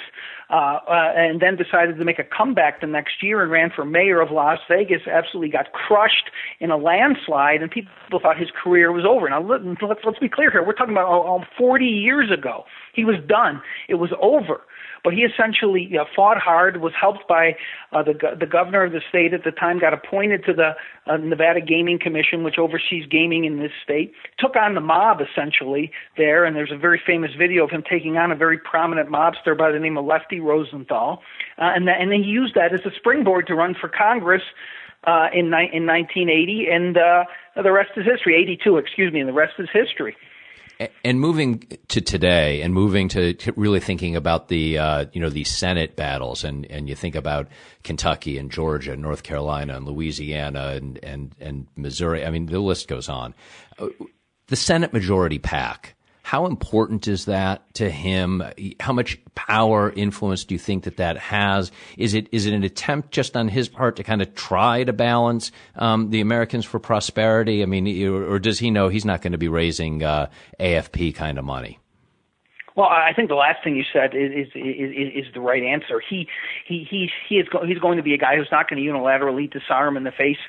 uh, 0.49 0.79
uh, 0.87 1.13
and 1.15 1.41
then 1.41 1.55
decided 1.55 1.97
to 1.97 2.05
make 2.05 2.19
a 2.19 2.23
comeback 2.23 2.79
the 2.79 2.87
next 2.87 3.23
year 3.23 3.41
and 3.41 3.51
ran 3.51 3.71
for 3.71 3.83
mayor 3.83 4.21
of 4.21 4.29
Las 4.29 4.59
Vegas. 4.69 5.01
Absolutely 5.07 5.49
got 5.49 5.71
crushed 5.71 6.29
in 6.59 6.69
a 6.69 6.77
landslide, 6.77 7.61
and 7.61 7.71
people 7.71 8.19
thought 8.21 8.37
his 8.37 8.51
career 8.51 8.91
was 8.91 9.03
over. 9.03 9.27
Now 9.29 9.41
let's 9.41 9.81
let's 9.81 10.19
be 10.19 10.29
clear 10.29 10.51
here. 10.51 10.63
We're 10.63 10.73
talking 10.73 10.93
about 10.93 11.07
oh, 11.41 11.45
40 11.57 11.85
years 11.85 12.31
ago. 12.31 12.65
He 12.93 13.05
was 13.05 13.15
done. 13.27 13.61
It 13.89 13.95
was 13.95 14.11
over. 14.21 14.61
but 15.03 15.13
he 15.13 15.21
essentially 15.21 15.91
uh, 15.99 16.05
fought 16.15 16.37
hard, 16.37 16.81
was 16.81 16.93
helped 16.99 17.27
by 17.27 17.55
uh, 17.91 18.01
the 18.03 18.13
the 18.39 18.45
governor 18.45 18.83
of 18.83 18.91
the 18.93 19.01
state 19.09 19.33
at 19.33 19.43
the 19.43 19.51
time, 19.51 19.79
got 19.79 19.93
appointed 19.93 20.45
to 20.45 20.53
the 20.53 20.71
uh, 21.07 21.17
Nevada 21.17 21.59
Gaming 21.59 21.99
Commission, 21.99 22.43
which 22.43 22.57
oversees 22.57 23.05
gaming 23.09 23.43
in 23.43 23.59
this 23.59 23.71
state, 23.83 24.13
took 24.39 24.55
on 24.55 24.75
the 24.75 24.81
mob 24.81 25.19
essentially 25.21 25.91
there, 26.17 26.45
and 26.45 26.55
there's 26.55 26.71
a 26.71 26.77
very 26.77 27.01
famous 27.05 27.31
video 27.37 27.65
of 27.65 27.69
him 27.71 27.83
taking 27.87 28.17
on 28.17 28.31
a 28.31 28.35
very 28.35 28.57
prominent 28.57 29.09
mobster 29.09 29.57
by 29.57 29.71
the 29.71 29.79
name 29.79 29.97
of 29.97 30.05
Lefty 30.05 30.39
Rosenthal, 30.39 31.21
uh, 31.57 31.71
and 31.75 31.87
that, 31.87 31.99
and 31.99 32.13
he 32.13 32.21
used 32.21 32.55
that 32.55 32.73
as 32.73 32.81
a 32.85 32.95
springboard 32.95 33.47
to 33.47 33.55
run 33.55 33.75
for 33.79 33.89
Congress 33.89 34.43
uh, 35.05 35.27
in, 35.33 35.49
ni- 35.49 35.69
in 35.73 35.85
1980, 35.85 36.67
and 36.71 36.97
uh, 36.97 37.25
the 37.61 37.71
rest 37.71 37.91
is 37.97 38.05
history. 38.05 38.35
82, 38.41 38.77
excuse 38.77 39.11
me, 39.11 39.19
and 39.19 39.27
the 39.27 39.33
rest 39.33 39.53
is 39.59 39.67
history. 39.73 40.15
And 41.03 41.19
moving 41.19 41.67
to 41.89 42.01
today, 42.01 42.61
and 42.61 42.73
moving 42.73 43.09
to, 43.09 43.33
to 43.33 43.53
really 43.55 43.79
thinking 43.79 44.15
about 44.15 44.47
the 44.47 44.77
uh, 44.77 45.05
you 45.13 45.21
know 45.21 45.29
these 45.29 45.49
Senate 45.49 45.95
battles, 45.95 46.43
and, 46.43 46.65
and 46.71 46.87
you 46.87 46.95
think 46.95 47.15
about 47.15 47.47
Kentucky 47.83 48.37
and 48.37 48.51
Georgia, 48.51 48.93
and 48.93 49.01
North 49.01 49.23
Carolina 49.23 49.75
and 49.75 49.85
Louisiana 49.85 50.73
and 50.75 50.99
and 51.03 51.35
and 51.39 51.67
Missouri. 51.75 52.25
I 52.25 52.29
mean, 52.29 52.45
the 52.47 52.59
list 52.59 52.87
goes 52.87 53.09
on. 53.09 53.33
Uh, 53.77 53.87
the 54.47 54.55
Senate 54.55 54.93
majority 54.93 55.39
PAC 55.39 55.95
how 56.23 56.45
important 56.45 57.07
is 57.07 57.25
that 57.25 57.71
to 57.75 57.89
him? 57.91 58.41
How 58.79 58.93
much 58.93 59.19
power, 59.35 59.91
influence 59.91 60.45
do 60.45 60.55
you 60.55 60.59
think 60.59 60.85
that 60.85 60.97
that 60.97 61.17
has? 61.17 61.69
Is 61.97 62.13
it 62.13 62.29
is 62.31 62.45
it 62.45 62.53
an 62.53 62.63
attempt 62.63 63.11
just 63.11 63.35
on 63.35 63.49
his 63.49 63.67
part 63.67 63.97
to 63.97 64.03
kind 64.03 64.21
of 64.21 64.33
try 64.33 64.85
to 64.85 64.93
balance 64.93 65.51
um, 65.75 66.09
the 66.11 66.21
Americans 66.21 66.63
for 66.63 66.79
prosperity? 66.79 67.61
I 67.61 67.65
mean, 67.65 68.07
or 68.07 68.39
does 68.39 68.57
he 68.57 68.71
know 68.71 68.87
he's 68.87 69.05
not 69.05 69.21
going 69.21 69.33
to 69.33 69.37
be 69.37 69.49
raising 69.49 70.01
uh, 70.01 70.29
AFP 70.61 71.13
kind 71.13 71.37
of 71.37 71.43
money? 71.43 71.79
Well, 72.75 72.87
I 72.87 73.13
think 73.15 73.29
the 73.29 73.35
last 73.35 73.63
thing 73.63 73.75
you 73.75 73.83
said 73.93 74.15
is 74.15 74.31
is 74.31 74.47
is, 74.55 75.25
is 75.27 75.33
the 75.33 75.41
right 75.41 75.61
answer. 75.61 75.99
He 75.99 76.27
he 76.65 76.87
he 76.89 77.11
he 77.29 77.35
is 77.35 77.47
go, 77.47 77.63
he's 77.65 77.77
going 77.77 77.97
to 77.97 78.03
be 78.03 78.15
a 78.15 78.17
guy 78.17 78.35
who's 78.35 78.49
not 78.51 78.67
going 78.67 78.83
to 78.83 78.89
unilaterally 78.89 79.51
disarm 79.51 79.95
in 79.95 80.03
the 80.03 80.11
face 80.11 80.39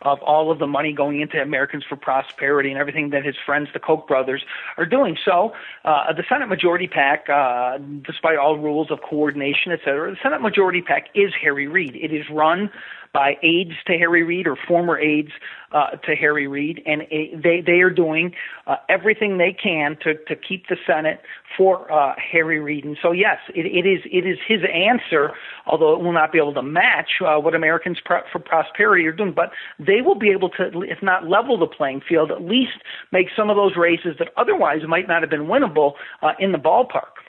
of 0.00 0.20
all 0.22 0.50
of 0.50 0.58
the 0.58 0.66
money 0.66 0.92
going 0.92 1.20
into 1.20 1.40
Americans 1.40 1.84
for 1.86 1.96
Prosperity 1.96 2.70
and 2.70 2.78
everything 2.78 3.10
that 3.10 3.24
his 3.24 3.36
friends, 3.44 3.68
the 3.74 3.80
Koch 3.80 4.08
brothers, 4.08 4.44
are 4.78 4.86
doing. 4.86 5.16
So, 5.22 5.52
uh, 5.84 6.12
the 6.14 6.24
Senate 6.26 6.48
Majority 6.48 6.86
PAC, 6.86 7.28
uh, 7.28 7.78
despite 8.02 8.38
all 8.38 8.58
rules 8.58 8.90
of 8.90 9.00
coordination, 9.02 9.72
et 9.72 9.80
cetera, 9.84 10.10
the 10.10 10.16
Senate 10.22 10.40
Majority 10.40 10.80
PAC 10.80 11.08
is 11.14 11.32
Harry 11.42 11.66
Reid. 11.66 11.96
It 11.96 12.12
is 12.12 12.24
run 12.30 12.70
by 13.14 13.36
aides 13.42 13.72
to 13.86 13.94
Harry 13.94 14.24
Reid 14.24 14.46
or 14.46 14.56
former 14.68 14.98
aides 14.98 15.30
uh, 15.72 15.90
to 16.04 16.14
Harry 16.14 16.46
Reid, 16.46 16.82
and 16.84 17.02
they 17.10 17.62
they 17.64 17.80
are 17.80 17.90
doing 17.90 18.32
uh, 18.66 18.76
everything 18.88 19.38
they 19.38 19.52
can 19.52 19.96
to 20.02 20.14
to 20.28 20.36
keep 20.36 20.68
the 20.68 20.76
Senate 20.86 21.20
for 21.56 21.90
uh, 21.90 22.14
Harry 22.32 22.60
Reid. 22.60 22.84
And 22.84 22.98
so, 23.00 23.12
yes, 23.12 23.38
it, 23.54 23.66
it 23.66 23.88
is 23.88 24.00
it 24.04 24.26
is 24.26 24.38
his 24.46 24.60
answer, 24.72 25.32
although 25.66 25.94
it 25.94 26.02
will 26.02 26.12
not 26.12 26.32
be 26.32 26.38
able 26.38 26.54
to 26.54 26.62
match 26.62 27.22
uh, 27.24 27.38
what 27.38 27.54
Americans 27.54 27.98
for 28.04 28.38
Prosperity 28.38 29.06
are 29.06 29.12
doing. 29.12 29.32
But 29.34 29.52
they 29.78 30.00
will 30.00 30.18
be 30.18 30.30
able 30.30 30.50
to, 30.50 30.82
if 30.82 31.02
not 31.02 31.28
level 31.28 31.58
the 31.58 31.66
playing 31.66 32.02
field, 32.06 32.30
at 32.30 32.42
least 32.42 32.82
make 33.12 33.28
some 33.36 33.48
of 33.48 33.56
those 33.56 33.76
races 33.76 34.16
that 34.18 34.28
otherwise 34.36 34.80
might 34.86 35.08
not 35.08 35.22
have 35.22 35.30
been 35.30 35.46
winnable 35.46 35.92
uh, 36.22 36.32
in 36.38 36.52
the 36.52 36.58
ballpark. 36.58 37.23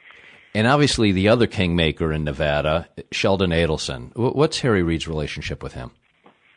And 0.56 0.68
obviously, 0.68 1.12
the 1.12 1.28
other 1.28 1.48
kingmaker 1.48 2.14
in 2.14 2.24
Nevada, 2.24 2.88
Sheldon 3.12 3.50
Adelson. 3.50 4.16
What's 4.16 4.62
Harry 4.62 4.84
Reid's 4.84 5.06
relationship 5.06 5.62
with 5.62 5.74
him? 5.74 5.92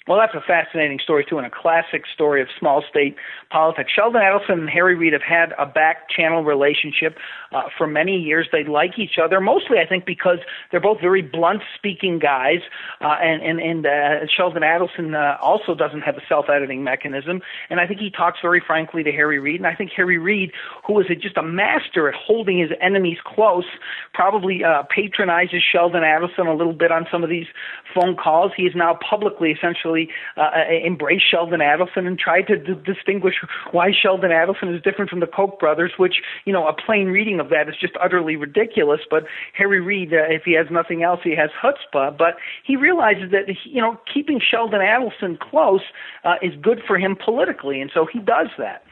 Well, 0.08 0.18
that's 0.18 0.34
a 0.34 0.40
fascinating 0.40 1.00
story 1.04 1.26
too, 1.28 1.36
and 1.36 1.46
a 1.46 1.50
classic 1.50 2.04
story 2.14 2.40
of 2.40 2.48
small 2.58 2.82
state 2.88 3.14
politics. 3.50 3.92
Sheldon 3.94 4.22
Adelson 4.22 4.60
and 4.60 4.70
Harry 4.70 4.94
Reid 4.94 5.12
have 5.12 5.20
had 5.20 5.52
a 5.58 5.66
back 5.66 6.08
channel 6.08 6.42
relationship 6.42 7.18
uh, 7.52 7.64
for 7.76 7.86
many 7.86 8.16
years. 8.16 8.48
They 8.50 8.64
like 8.64 8.98
each 8.98 9.18
other, 9.22 9.38
mostly 9.38 9.76
I 9.78 9.86
think 9.86 10.06
because 10.06 10.38
they're 10.70 10.80
both 10.80 11.02
very 11.02 11.20
blunt 11.20 11.60
speaking 11.76 12.18
guys, 12.18 12.60
uh, 13.02 13.16
and 13.20 13.42
and 13.42 13.60
and 13.60 13.86
uh, 13.86 14.26
Sheldon 14.34 14.62
Adelson 14.62 15.14
uh, 15.14 15.36
also 15.42 15.74
doesn't 15.74 16.00
have 16.00 16.16
a 16.16 16.22
self 16.26 16.46
editing 16.48 16.82
mechanism, 16.82 17.42
and 17.68 17.78
I 17.78 17.86
think 17.86 18.00
he 18.00 18.10
talks 18.10 18.38
very 18.40 18.62
frankly 18.66 19.02
to 19.02 19.12
Harry 19.12 19.38
Reid, 19.38 19.60
and 19.60 19.66
I 19.66 19.74
think 19.74 19.90
Harry 19.94 20.16
Reid, 20.16 20.52
who 20.86 20.98
is 21.00 21.06
a, 21.10 21.16
just 21.16 21.36
a 21.36 21.42
master 21.42 22.08
at 22.08 22.14
holding 22.14 22.58
his 22.58 22.70
enemies 22.80 23.18
close, 23.26 23.66
probably 24.14 24.64
uh, 24.64 24.84
patronizes 24.84 25.62
Sheldon 25.70 26.02
Adelson 26.02 26.46
a 26.46 26.56
little 26.56 26.72
bit 26.72 26.90
on 26.90 27.06
some 27.12 27.22
of 27.22 27.28
these 27.28 27.46
phone 27.94 28.16
calls. 28.16 28.52
He 28.56 28.62
is 28.62 28.74
now 28.74 28.98
publicly 29.06 29.50
essentially 29.50 29.97
really 29.98 30.10
uh, 30.36 30.40
uh, 30.40 30.86
embrace 30.86 31.22
Sheldon 31.28 31.60
Adelson 31.60 32.06
and 32.06 32.18
try 32.18 32.42
to 32.42 32.56
d- 32.56 32.80
distinguish 32.84 33.34
why 33.72 33.90
Sheldon 33.92 34.30
Adelson 34.30 34.74
is 34.74 34.82
different 34.82 35.10
from 35.10 35.20
the 35.20 35.26
Koch 35.26 35.58
brothers, 35.58 35.92
which, 35.96 36.16
you 36.44 36.52
know, 36.52 36.66
a 36.66 36.72
plain 36.72 37.08
reading 37.08 37.40
of 37.40 37.48
that 37.50 37.68
is 37.68 37.74
just 37.80 37.94
utterly 38.02 38.36
ridiculous. 38.36 39.00
But 39.10 39.24
Harry 39.54 39.80
Reid, 39.80 40.12
uh, 40.12 40.28
if 40.28 40.42
he 40.44 40.52
has 40.54 40.66
nothing 40.70 41.02
else, 41.02 41.20
he 41.22 41.34
has 41.36 41.50
chutzpah. 41.62 42.16
But 42.16 42.34
he 42.64 42.76
realizes 42.76 43.30
that, 43.32 43.54
you 43.64 43.80
know, 43.80 43.98
keeping 44.12 44.40
Sheldon 44.40 44.80
Adelson 44.80 45.38
close 45.38 45.82
uh, 46.24 46.34
is 46.42 46.52
good 46.60 46.80
for 46.86 46.98
him 46.98 47.16
politically, 47.22 47.80
and 47.80 47.90
so 47.92 48.06
he 48.10 48.18
does 48.18 48.48
that 48.58 48.82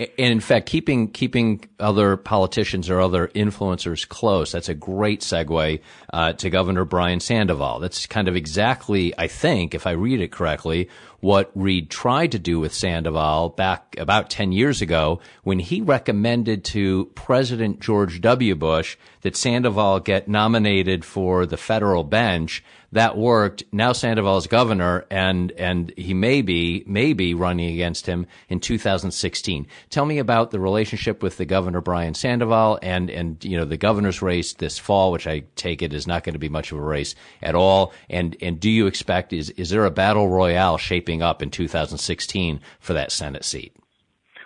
and 0.00 0.10
in 0.16 0.40
fact, 0.40 0.66
keeping 0.66 1.10
keeping 1.10 1.64
other 1.78 2.16
politicians 2.16 2.90
or 2.90 3.00
other 3.00 3.28
influencers 3.28 4.08
close. 4.08 4.52
That's 4.52 4.68
a 4.68 4.74
great 4.74 5.20
segue 5.20 5.80
uh, 6.12 6.32
to 6.34 6.50
Governor 6.50 6.84
Brian 6.84 7.20
Sandoval. 7.20 7.80
That's 7.80 8.06
kind 8.06 8.28
of 8.28 8.36
exactly, 8.36 9.12
I 9.18 9.28
think, 9.28 9.74
if 9.74 9.86
I 9.86 9.92
read 9.92 10.20
it 10.20 10.32
correctly, 10.32 10.88
what 11.20 11.50
Reid 11.54 11.88
tried 11.88 12.32
to 12.32 12.38
do 12.38 12.58
with 12.58 12.74
Sandoval 12.74 13.50
back 13.50 13.94
about 13.96 14.28
10 14.28 14.50
years 14.50 14.82
ago 14.82 15.20
when 15.44 15.60
he 15.60 15.80
recommended 15.80 16.64
to 16.64 17.06
President 17.14 17.80
George 17.80 18.20
W. 18.20 18.54
Bush 18.56 18.96
that 19.22 19.36
Sandoval 19.36 20.00
get 20.00 20.28
nominated 20.28 21.04
for 21.04 21.46
the 21.46 21.56
federal 21.56 22.04
bench 22.04 22.62
that 22.92 23.16
worked. 23.16 23.64
Now 23.72 23.92
Sandoval 23.92 24.36
is 24.36 24.46
governor, 24.46 25.06
and 25.10 25.50
and 25.52 25.92
he 25.96 26.12
may 26.12 26.42
be 26.42 26.84
maybe 26.86 27.32
running 27.32 27.72
against 27.72 28.06
him 28.06 28.26
in 28.48 28.60
2016. 28.60 29.66
Tell 29.90 30.04
me 30.04 30.18
about 30.18 30.50
the 30.50 30.60
relationship 30.60 31.22
with 31.22 31.38
the 31.38 31.46
governor 31.46 31.80
Brian 31.80 32.14
Sandoval 32.14 32.78
and 32.82 33.10
and 33.10 33.42
you 33.44 33.56
know 33.56 33.64
the 33.64 33.76
governor's 33.76 34.22
race 34.22 34.52
this 34.54 34.78
fall, 34.78 35.12
which 35.12 35.26
I 35.26 35.44
take 35.56 35.82
it 35.82 35.92
is 35.92 36.06
not 36.06 36.24
going 36.24 36.34
to 36.34 36.38
be 36.38 36.48
much 36.48 36.70
of 36.72 36.78
a 36.78 36.82
race 36.82 37.14
at 37.42 37.54
all. 37.54 37.92
And 38.10 38.36
and 38.42 38.60
do 38.60 38.70
you 38.70 38.86
expect 38.86 39.32
is 39.32 39.50
is 39.50 39.70
there 39.70 39.84
a 39.84 39.90
battle 39.90 40.28
royale 40.28 40.78
shaping 40.78 41.22
up 41.22 41.42
in 41.42 41.50
2016 41.50 42.60
for 42.80 42.92
that 42.92 43.12
Senate 43.12 43.44
seat? 43.44 43.74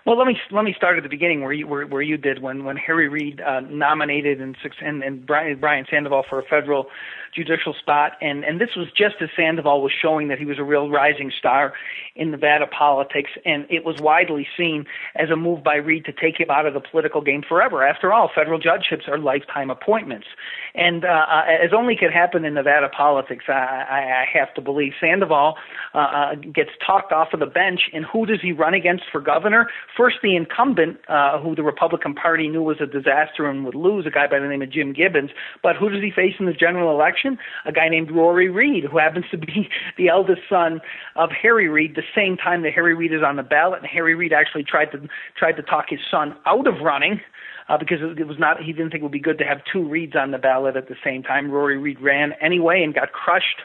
Well, 0.07 0.17
let 0.17 0.29
me 0.29 0.39
let 0.53 0.65
me 0.65 0.73
start 0.77 0.97
at 0.97 1.03
the 1.03 1.09
beginning 1.09 1.43
where 1.43 1.53
you 1.53 1.67
where, 1.67 1.85
where 1.85 2.01
you 2.01 2.17
did 2.17 2.41
when 2.41 2.65
when 2.65 2.77
Harry 2.77 3.09
Reid 3.09 3.41
uh, 3.41 3.61
nominated 3.61 4.41
and 4.41 4.57
and, 4.81 5.03
and 5.03 5.27
Brian, 5.27 5.59
Brian 5.59 5.85
Sandoval 5.91 6.25
for 6.31 6.39
a 6.39 6.45
federal 6.45 6.87
judicial 7.35 7.75
spot, 7.75 8.13
and 8.21 8.45
and 8.45 8.61
this 8.61 8.71
was 8.77 8.89
just 8.97 9.17
as 9.21 9.29
Sandoval 9.37 9.83
was 9.83 9.93
showing 9.93 10.29
that 10.29 10.39
he 10.39 10.45
was 10.45 10.59
a 10.59 10.65
real 10.65 10.91
rising 10.91 11.33
star 11.37 11.75
in 12.15 12.31
Nevada 12.31 12.67
politics, 12.67 13.31
and 13.45 13.67
it 13.71 13.85
was 13.85 14.01
widely 14.01 14.47
seen 14.57 14.87
as 15.15 15.31
a 15.31 15.37
move 15.37 15.63
by 15.63 15.77
Reid 15.77 16.05
to 16.07 16.13
take 16.13 16.41
him 16.41 16.51
out 16.51 16.67
of 16.67 16.75
the 16.75 16.81
political 16.81 17.21
game 17.21 17.43
forever. 17.47 17.87
After 17.87 18.13
all, 18.13 18.31
federal 18.35 18.59
judgeships 18.59 19.05
are 19.09 19.19
lifetime 19.19 19.71
appointments, 19.71 20.27
and 20.75 21.05
uh, 21.05 21.09
uh 21.09 21.43
as 21.47 21.73
only 21.73 21.97
could 21.97 22.13
happen 22.13 22.45
in 22.45 22.55
Nevada 22.55 22.89
politics, 22.89 23.45
I, 23.49 23.53
I, 23.53 24.25
have 24.33 24.53
to 24.55 24.61
believe 24.61 24.93
Sandoval 25.01 25.57
uh, 25.95 25.99
uh, 25.99 26.35
gets 26.35 26.71
talked 26.85 27.13
off 27.13 27.29
of 27.33 27.41
the 27.41 27.47
bench, 27.47 27.81
and 27.93 28.05
who 28.05 28.27
does 28.27 28.41
he 28.41 28.53
run 28.53 28.75
against 28.75 29.05
for 29.11 29.21
governor? 29.21 29.69
First, 29.97 30.17
the 30.23 30.37
incumbent, 30.37 30.99
uh, 31.09 31.39
who 31.39 31.55
the 31.55 31.63
Republican 31.63 32.15
Party 32.15 32.49
knew 32.49 32.63
was 32.63 32.79
a 32.81 32.87
disaster 32.87 33.49
and 33.49 33.65
would 33.65 33.75
lose, 33.75 34.07
a 34.07 34.11
guy 34.11 34.27
by 34.27 34.39
the 34.39 34.47
name 34.47 34.63
of 34.63 34.71
Jim 34.71 34.93
Gibbons. 34.93 35.31
But 35.63 35.77
who 35.77 35.89
does 35.89 36.03
he 36.03 36.11
face 36.11 36.35
in 36.39 36.47
the 36.47 36.53
general 36.53 36.91
election? 36.91 37.16
A 37.65 37.73
guy 37.73 37.89
named 37.89 38.11
Rory 38.11 38.49
Reid, 38.49 38.85
who 38.85 38.99
happens 38.99 39.25
to 39.31 39.39
be 39.39 39.69
the 39.97 40.09
eldest 40.09 40.43
son 40.49 40.81
of 41.15 41.31
Harry 41.31 41.69
Reid, 41.69 41.95
the 41.95 42.03
same 42.15 42.37
time 42.37 42.63
that 42.63 42.73
Harry 42.73 42.95
Reid 42.95 43.13
is 43.13 43.23
on 43.27 43.37
the 43.37 43.43
ballot. 43.43 43.81
And 43.81 43.89
Harry 43.89 44.15
Reid 44.15 44.33
actually 44.33 44.65
tried 44.65 44.93
to 44.93 45.09
tried 45.37 45.53
to 45.53 45.63
talk 45.63 45.87
his 45.89 46.01
son 46.11 46.37
out 46.47 46.67
of 46.67 46.81
running. 46.83 47.21
Uh, 47.69 47.77
because 47.77 47.99
it 48.17 48.29
was 48.29 48.39
not, 48.39 48.63
he 48.63 48.73
didn't 48.73 48.91
think 48.91 49.01
it 49.01 49.03
would 49.03 49.11
be 49.11 49.19
good 49.19 49.39
to 49.39 49.45
have 49.45 49.59
two 49.73 49.81
Reids 49.81 50.15
on 50.15 50.31
the 50.31 50.39
ballot 50.39 50.77
at 50.77 50.87
the 50.87 50.95
same 51.03 51.25
time. 51.25 51.51
Rory 51.51 51.77
Reid 51.77 52.01
ran 52.01 52.33
anyway 52.41 52.81
and 52.81 52.95
got 52.95 53.11
crushed 53.11 53.59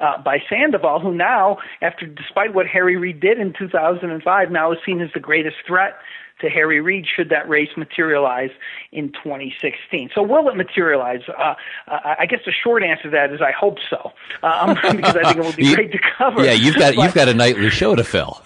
uh, 0.00 0.20
by 0.22 0.38
Sandoval, 0.48 1.00
who 1.00 1.14
now, 1.14 1.58
after 1.80 2.06
despite 2.06 2.54
what 2.54 2.66
Harry 2.66 2.96
Reid 2.96 3.20
did 3.20 3.38
in 3.38 3.52
2005, 3.58 4.50
now 4.50 4.72
is 4.72 4.78
seen 4.84 5.00
as 5.00 5.08
the 5.14 5.20
greatest 5.20 5.56
threat 5.66 5.94
to 6.40 6.48
Harry 6.48 6.80
Reid 6.80 7.06
should 7.06 7.30
that 7.30 7.48
race 7.48 7.70
materialize 7.76 8.50
in 8.92 9.12
2016. 9.12 10.10
So 10.14 10.22
will 10.22 10.48
it 10.48 10.56
materialize? 10.56 11.22
Uh, 11.28 11.54
I 11.88 12.26
guess 12.26 12.40
the 12.44 12.52
short 12.52 12.82
answer 12.82 13.04
to 13.04 13.10
that 13.10 13.32
is 13.32 13.40
I 13.40 13.52
hope 13.52 13.78
so, 13.90 14.12
um, 14.42 14.74
because 14.96 15.16
I 15.16 15.24
think 15.24 15.36
it 15.36 15.42
will 15.44 15.52
be 15.52 15.74
great 15.76 15.92
to 15.92 15.98
cover. 16.16 16.44
Yeah, 16.44 16.52
you've 16.52 16.76
got 16.76 16.94
but, 16.94 17.04
you've 17.04 17.14
got 17.14 17.28
a 17.28 17.34
nightly 17.34 17.70
show 17.70 17.94
to 17.94 18.04
fill. 18.04 18.42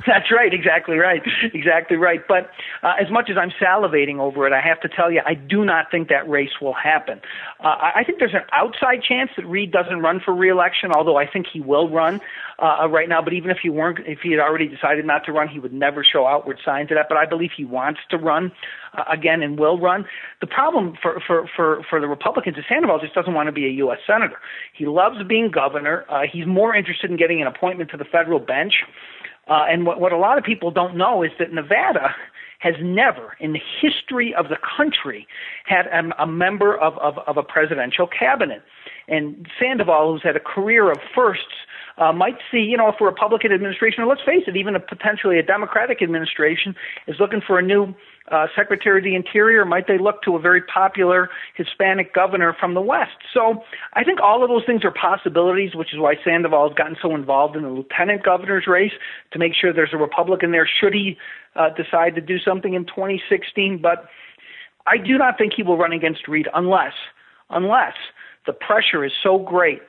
That's 0.06 0.30
right, 0.30 0.52
exactly 0.52 0.96
right, 0.96 1.22
exactly 1.52 1.96
right. 1.96 2.20
But 2.26 2.50
uh, 2.82 2.94
as 3.00 3.10
much 3.10 3.28
as 3.30 3.36
I'm 3.36 3.50
salivating 3.60 4.18
over 4.18 4.46
it, 4.46 4.52
I 4.52 4.60
have 4.60 4.80
to 4.80 4.88
tell 4.88 5.10
you, 5.10 5.20
I 5.26 5.34
do 5.34 5.64
not 5.64 5.90
think 5.90 6.08
that 6.08 6.28
race 6.28 6.60
will 6.60 6.74
happen. 6.74 7.20
Uh, 7.62 7.76
I 7.94 8.02
think 8.06 8.18
there's 8.18 8.34
an 8.34 8.46
outside 8.52 9.02
chance 9.06 9.30
that 9.36 9.44
Reid 9.46 9.72
doesn't 9.72 10.00
run 10.00 10.20
for 10.24 10.34
reelection, 10.34 10.92
although 10.92 11.16
I 11.16 11.26
think 11.26 11.46
he 11.52 11.60
will 11.60 11.90
run 11.90 12.20
uh, 12.58 12.88
right 12.88 13.08
now. 13.08 13.20
But 13.20 13.34
even 13.34 13.50
if 13.50 13.58
he 13.62 13.68
weren't, 13.68 13.98
if 14.06 14.20
he 14.22 14.30
had 14.30 14.40
already 14.40 14.68
decided 14.68 15.04
not 15.04 15.24
to 15.26 15.32
run, 15.32 15.48
he 15.48 15.58
would 15.58 15.72
never 15.72 16.04
show 16.04 16.26
outward 16.26 16.58
signs 16.64 16.90
of 16.90 16.96
that. 16.96 17.06
But 17.08 17.18
I 17.18 17.26
believe 17.26 17.50
he 17.54 17.64
wants 17.64 18.00
to 18.10 18.16
run 18.16 18.52
uh, 18.94 19.04
again 19.12 19.42
and 19.42 19.58
will 19.58 19.78
run. 19.78 20.06
The 20.40 20.46
problem 20.46 20.94
for 21.00 21.20
for 21.26 21.48
for 21.54 21.82
for 21.88 22.00
the 22.00 22.08
Republicans 22.08 22.56
is 22.56 22.64
Sandoval 22.68 23.00
just 23.00 23.14
doesn't 23.14 23.34
want 23.34 23.48
to 23.48 23.52
be 23.52 23.66
a 23.66 23.70
U.S. 23.84 23.98
senator. 24.06 24.38
He 24.72 24.86
loves 24.86 25.16
being 25.28 25.50
governor. 25.50 26.06
Uh, 26.08 26.22
he's 26.30 26.46
more 26.46 26.74
interested 26.74 27.10
in 27.10 27.16
getting 27.16 27.42
an 27.42 27.46
appointment 27.46 27.90
to 27.90 27.96
the 27.96 28.04
federal 28.04 28.38
bench. 28.38 28.74
Uh, 29.50 29.64
and 29.68 29.84
what, 29.84 30.00
what 30.00 30.12
a 30.12 30.16
lot 30.16 30.38
of 30.38 30.44
people 30.44 30.70
don't 30.70 30.96
know 30.96 31.22
is 31.22 31.32
that 31.38 31.52
Nevada 31.52 32.14
has 32.60 32.74
never, 32.80 33.36
in 33.40 33.52
the 33.52 33.60
history 33.80 34.34
of 34.34 34.48
the 34.48 34.56
country, 34.76 35.26
had 35.64 35.86
a, 35.86 36.22
a 36.22 36.26
member 36.26 36.78
of, 36.78 36.96
of, 36.98 37.18
of 37.26 37.36
a 37.36 37.42
presidential 37.42 38.06
cabinet. 38.06 38.62
And 39.08 39.48
Sandoval, 39.58 40.12
who's 40.12 40.22
had 40.22 40.36
a 40.36 40.40
career 40.40 40.90
of 40.92 40.98
firsts, 41.14 41.66
uh, 41.98 42.12
might 42.12 42.36
see, 42.50 42.58
you 42.58 42.76
know, 42.76 42.88
if 42.88 43.00
a 43.00 43.04
Republican 43.04 43.52
administration, 43.52 44.04
or 44.04 44.06
let's 44.06 44.22
face 44.24 44.44
it, 44.46 44.56
even 44.56 44.76
a 44.76 44.80
potentially 44.80 45.38
a 45.38 45.42
Democratic 45.42 46.00
administration 46.00 46.74
is 47.08 47.16
looking 47.18 47.40
for 47.44 47.58
a 47.58 47.62
new 47.62 47.94
uh, 48.30 48.46
Secretary 48.56 48.98
of 48.98 49.04
the 49.04 49.14
Interior? 49.14 49.64
Might 49.64 49.86
they 49.86 49.98
look 49.98 50.22
to 50.22 50.36
a 50.36 50.40
very 50.40 50.62
popular 50.62 51.28
Hispanic 51.56 52.14
governor 52.14 52.54
from 52.58 52.74
the 52.74 52.80
West? 52.80 53.16
So 53.32 53.62
I 53.94 54.04
think 54.04 54.20
all 54.20 54.42
of 54.42 54.48
those 54.48 54.64
things 54.66 54.84
are 54.84 54.92
possibilities, 54.92 55.74
which 55.74 55.92
is 55.92 55.98
why 55.98 56.14
Sandoval 56.24 56.68
has 56.68 56.76
gotten 56.76 56.96
so 57.00 57.14
involved 57.14 57.56
in 57.56 57.62
the 57.62 57.68
lieutenant 57.68 58.22
governor's 58.24 58.66
race 58.66 58.92
to 59.32 59.38
make 59.38 59.52
sure 59.54 59.72
there's 59.72 59.94
a 59.94 59.98
Republican 59.98 60.52
there 60.52 60.68
should 60.80 60.94
he 60.94 61.16
uh, 61.56 61.70
decide 61.70 62.14
to 62.14 62.20
do 62.20 62.38
something 62.38 62.74
in 62.74 62.84
2016. 62.86 63.80
But 63.82 64.06
I 64.86 64.96
do 64.96 65.18
not 65.18 65.38
think 65.38 65.52
he 65.56 65.62
will 65.62 65.76
run 65.76 65.92
against 65.92 66.28
Reid 66.28 66.48
unless, 66.54 66.94
unless 67.50 67.94
the 68.46 68.52
pressure 68.52 69.04
is 69.04 69.12
so 69.22 69.38
great 69.38 69.80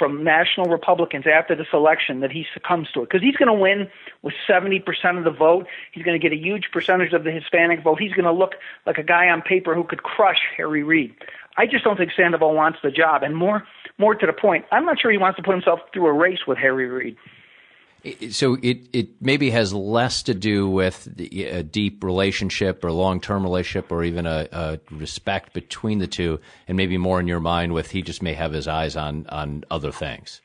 from 0.00 0.24
national 0.24 0.70
Republicans 0.70 1.26
after 1.26 1.54
this 1.54 1.66
election 1.74 2.20
that 2.20 2.32
he 2.32 2.46
succumbs 2.54 2.88
to 2.94 3.02
it. 3.02 3.10
Because 3.10 3.20
he's 3.20 3.36
going 3.36 3.48
to 3.48 3.52
win 3.52 3.86
with 4.22 4.32
70% 4.48 4.82
of 5.18 5.24
the 5.24 5.30
vote. 5.30 5.66
He's 5.92 6.02
going 6.02 6.18
to 6.18 6.22
get 6.28 6.32
a 6.32 6.40
huge 6.40 6.70
percentage 6.72 7.12
of 7.12 7.22
the 7.22 7.30
Hispanic 7.30 7.84
vote. 7.84 8.00
He's 8.00 8.14
going 8.14 8.24
to 8.24 8.32
look 8.32 8.54
like 8.86 8.96
a 8.96 9.02
guy 9.02 9.28
on 9.28 9.42
paper 9.42 9.74
who 9.74 9.84
could 9.84 10.02
crush 10.02 10.40
Harry 10.56 10.82
Reid. 10.82 11.14
I 11.58 11.66
just 11.66 11.84
don't 11.84 11.98
think 11.98 12.12
Sandoval 12.16 12.54
wants 12.54 12.78
the 12.82 12.90
job. 12.90 13.22
And 13.22 13.36
more, 13.36 13.62
more 13.98 14.14
to 14.14 14.26
the 14.26 14.32
point, 14.32 14.64
I'm 14.72 14.86
not 14.86 14.98
sure 14.98 15.10
he 15.10 15.18
wants 15.18 15.36
to 15.36 15.42
put 15.42 15.52
himself 15.52 15.80
through 15.92 16.06
a 16.06 16.12
race 16.14 16.46
with 16.46 16.56
Harry 16.56 16.86
Reid. 16.86 17.16
So 18.30 18.56
it, 18.62 18.88
it 18.92 19.08
maybe 19.20 19.50
has 19.50 19.74
less 19.74 20.22
to 20.24 20.34
do 20.34 20.68
with 20.68 21.08
a 21.18 21.62
deep 21.62 22.02
relationship 22.02 22.82
or 22.84 22.92
long 22.92 23.20
term 23.20 23.42
relationship 23.42 23.92
or 23.92 24.04
even 24.04 24.26
a, 24.26 24.48
a, 24.52 24.80
respect 24.90 25.52
between 25.52 25.98
the 25.98 26.06
two, 26.06 26.40
and 26.66 26.76
maybe 26.76 26.96
more 26.96 27.20
in 27.20 27.26
your 27.26 27.40
mind 27.40 27.74
with 27.74 27.90
he 27.90 28.02
just 28.02 28.22
may 28.22 28.34
have 28.34 28.52
his 28.52 28.66
eyes 28.66 28.96
on 28.96 29.26
on 29.28 29.64
other 29.70 29.92
things. 29.92 30.40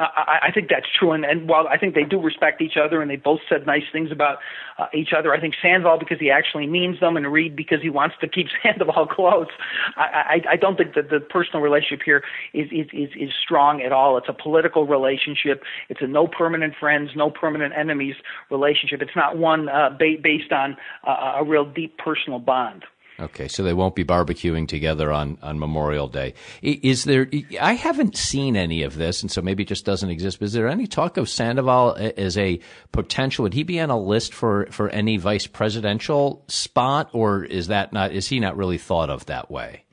I, 0.00 0.48
I 0.48 0.52
think 0.52 0.68
that's 0.70 0.86
true. 0.98 1.12
And, 1.12 1.24
and 1.24 1.48
while 1.48 1.68
I 1.68 1.76
think 1.76 1.94
they 1.94 2.04
do 2.04 2.20
respect 2.20 2.62
each 2.62 2.76
other 2.82 3.02
and 3.02 3.10
they 3.10 3.16
both 3.16 3.40
said 3.48 3.66
nice 3.66 3.82
things 3.92 4.10
about 4.10 4.38
uh, 4.78 4.86
each 4.94 5.10
other, 5.16 5.34
I 5.34 5.40
think 5.40 5.54
Sandoval 5.60 5.98
because 5.98 6.18
he 6.18 6.30
actually 6.30 6.66
means 6.66 7.00
them 7.00 7.16
and 7.16 7.30
Reid 7.30 7.54
because 7.54 7.82
he 7.82 7.90
wants 7.90 8.16
to 8.20 8.28
keep 8.28 8.46
Sandoval 8.62 9.06
close. 9.06 9.48
I, 9.96 10.40
I, 10.48 10.52
I 10.52 10.56
don't 10.56 10.76
think 10.76 10.94
that 10.94 11.10
the 11.10 11.20
personal 11.20 11.60
relationship 11.60 12.00
here 12.04 12.24
is, 12.54 12.68
is, 12.70 12.86
is, 12.92 13.10
is 13.14 13.30
strong 13.42 13.82
at 13.82 13.92
all. 13.92 14.16
It's 14.16 14.28
a 14.28 14.32
political 14.32 14.86
relationship. 14.86 15.62
It's 15.88 16.00
a 16.00 16.06
no 16.06 16.26
permanent 16.26 16.74
friends, 16.80 17.10
no 17.14 17.30
permanent 17.30 17.74
enemies 17.76 18.14
relationship. 18.50 19.02
It's 19.02 19.16
not 19.16 19.36
one 19.36 19.68
uh, 19.68 19.90
ba- 19.90 20.16
based 20.22 20.52
on 20.52 20.76
uh, 21.06 21.36
a 21.40 21.44
real 21.44 21.64
deep 21.64 21.98
personal 21.98 22.38
bond. 22.38 22.84
Okay, 23.20 23.48
so 23.48 23.62
they 23.62 23.74
won't 23.74 23.94
be 23.94 24.04
barbecuing 24.04 24.66
together 24.66 25.12
on, 25.12 25.36
on 25.42 25.58
Memorial 25.58 26.08
Day. 26.08 26.34
Is 26.62 27.04
there? 27.04 27.28
I 27.60 27.74
haven't 27.74 28.16
seen 28.16 28.56
any 28.56 28.82
of 28.82 28.96
this, 28.96 29.20
and 29.20 29.30
so 29.30 29.42
maybe 29.42 29.62
it 29.64 29.68
just 29.68 29.84
doesn't 29.84 30.08
exist. 30.08 30.38
But 30.38 30.46
is 30.46 30.52
there 30.54 30.68
any 30.68 30.86
talk 30.86 31.18
of 31.18 31.28
Sandoval 31.28 31.90
uh, 31.90 32.12
as 32.16 32.38
a 32.38 32.60
potential? 32.92 33.42
Would 33.42 33.54
he 33.54 33.62
be 33.62 33.78
on 33.78 33.90
a 33.90 34.00
list 34.00 34.32
for, 34.32 34.66
for 34.70 34.88
any 34.88 35.18
vice 35.18 35.46
presidential 35.46 36.42
spot, 36.48 37.10
or 37.12 37.44
is 37.44 37.66
that 37.66 37.92
not? 37.92 38.12
Is 38.12 38.28
he 38.28 38.40
not 38.40 38.56
really 38.56 38.78
thought 38.78 39.10
of 39.10 39.26
that 39.26 39.50
way? 39.50 39.84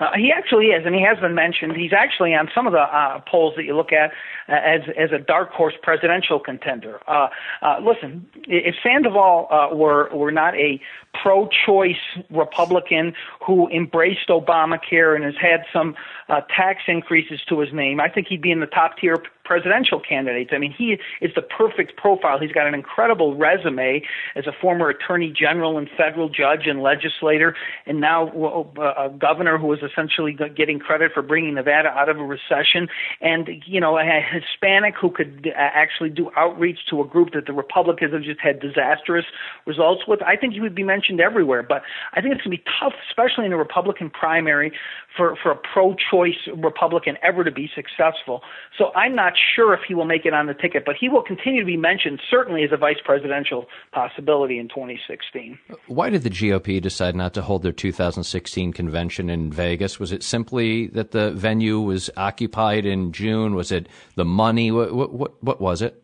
Uh, 0.00 0.10
he 0.16 0.32
actually 0.32 0.66
is, 0.66 0.84
and 0.86 0.94
he 0.94 1.02
has 1.02 1.18
been 1.18 1.34
mentioned. 1.34 1.76
He's 1.76 1.92
actually 1.92 2.34
on 2.34 2.48
some 2.54 2.66
of 2.66 2.72
the 2.72 2.80
uh, 2.80 3.20
polls 3.30 3.54
that 3.56 3.64
you 3.64 3.76
look 3.76 3.92
at 3.92 4.10
uh, 4.48 4.52
as 4.52 4.80
as 4.98 5.12
a 5.12 5.18
dark 5.18 5.50
horse 5.50 5.74
presidential 5.82 6.40
contender. 6.40 7.00
Uh, 7.06 7.28
uh, 7.62 7.76
listen, 7.82 8.26
if 8.48 8.74
Sandoval 8.82 9.48
uh, 9.50 9.74
were 9.74 10.08
were 10.14 10.32
not 10.32 10.54
a 10.54 10.80
pro-choice 11.22 11.96
Republican 12.30 13.12
who 13.44 13.68
embraced 13.68 14.28
Obamacare 14.28 15.14
and 15.14 15.24
has 15.24 15.34
had 15.40 15.64
some 15.72 15.94
uh, 16.28 16.40
tax 16.56 16.82
increases 16.88 17.40
to 17.48 17.58
his 17.60 17.72
name, 17.72 18.00
I 18.00 18.08
think 18.08 18.28
he'd 18.28 18.42
be 18.42 18.50
in 18.50 18.60
the 18.60 18.66
top 18.66 18.96
tier 18.96 19.22
presidential 19.50 19.98
candidates. 19.98 20.50
I 20.54 20.58
mean, 20.58 20.72
he 20.72 20.96
is 21.20 21.32
the 21.34 21.42
perfect 21.42 21.96
profile. 21.96 22.38
He's 22.38 22.52
got 22.52 22.68
an 22.68 22.74
incredible 22.74 23.34
resume 23.34 24.00
as 24.36 24.46
a 24.46 24.52
former 24.52 24.88
attorney 24.88 25.34
general 25.36 25.76
and 25.76 25.88
federal 25.96 26.28
judge 26.28 26.68
and 26.68 26.80
legislator, 26.84 27.56
and 27.84 28.00
now 28.00 28.28
uh, 28.28 29.06
a 29.06 29.10
governor 29.10 29.58
who 29.58 29.72
is 29.72 29.80
essentially 29.82 30.36
getting 30.56 30.78
credit 30.78 31.10
for 31.12 31.22
bringing 31.22 31.54
Nevada 31.54 31.88
out 31.88 32.08
of 32.08 32.20
a 32.20 32.22
recession, 32.22 32.86
and 33.20 33.48
you 33.66 33.80
know, 33.80 33.98
a 33.98 34.04
Hispanic 34.04 34.94
who 35.00 35.10
could 35.10 35.48
uh, 35.48 35.58
actually 35.58 36.10
do 36.10 36.30
outreach 36.36 36.78
to 36.88 37.00
a 37.00 37.04
group 37.04 37.32
that 37.32 37.46
the 37.46 37.52
Republicans 37.52 38.12
have 38.12 38.22
just 38.22 38.38
had 38.38 38.60
disastrous 38.60 39.24
results 39.66 40.02
with. 40.06 40.22
I 40.22 40.36
think 40.36 40.54
he 40.54 40.60
would 40.60 40.76
be 40.76 40.84
mentioned 40.84 41.20
everywhere, 41.20 41.64
but 41.64 41.82
I 42.12 42.20
think 42.20 42.34
it's 42.34 42.44
going 42.44 42.56
to 42.56 42.62
be 42.62 42.70
tough, 42.78 42.92
especially 43.10 43.46
in 43.46 43.52
a 43.52 43.56
Republican 43.56 44.10
primary, 44.10 44.70
for 45.16 45.34
for 45.42 45.50
a 45.50 45.56
pro-choice 45.56 46.38
Republican 46.56 47.16
ever 47.20 47.42
to 47.42 47.50
be 47.50 47.68
successful. 47.74 48.42
So 48.78 48.92
I'm 48.94 49.16
not 49.16 49.32
sure 49.54 49.74
if 49.74 49.80
he 49.86 49.94
will 49.94 50.04
make 50.04 50.24
it 50.24 50.34
on 50.34 50.46
the 50.46 50.54
ticket, 50.54 50.84
but 50.84 50.96
he 50.98 51.08
will 51.08 51.22
continue 51.22 51.60
to 51.60 51.66
be 51.66 51.76
mentioned 51.76 52.20
certainly 52.30 52.62
as 52.64 52.70
a 52.72 52.76
vice 52.76 53.00
presidential 53.04 53.66
possibility 53.92 54.58
in 54.58 54.68
2016. 54.68 55.58
Why 55.86 56.10
did 56.10 56.22
the 56.22 56.30
GOP 56.30 56.80
decide 56.80 57.14
not 57.14 57.34
to 57.34 57.42
hold 57.42 57.62
their 57.62 57.72
2016 57.72 58.72
convention 58.72 59.30
in 59.30 59.52
Vegas? 59.52 59.98
Was 59.98 60.12
it 60.12 60.22
simply 60.22 60.88
that 60.88 61.10
the 61.10 61.32
venue 61.32 61.80
was 61.80 62.10
occupied 62.16 62.86
in 62.86 63.12
June? 63.12 63.54
Was 63.54 63.72
it 63.72 63.88
the 64.14 64.24
money? 64.24 64.70
What 64.70 64.92
what 64.92 65.42
what 65.42 65.60
was 65.60 65.82
it? 65.82 65.99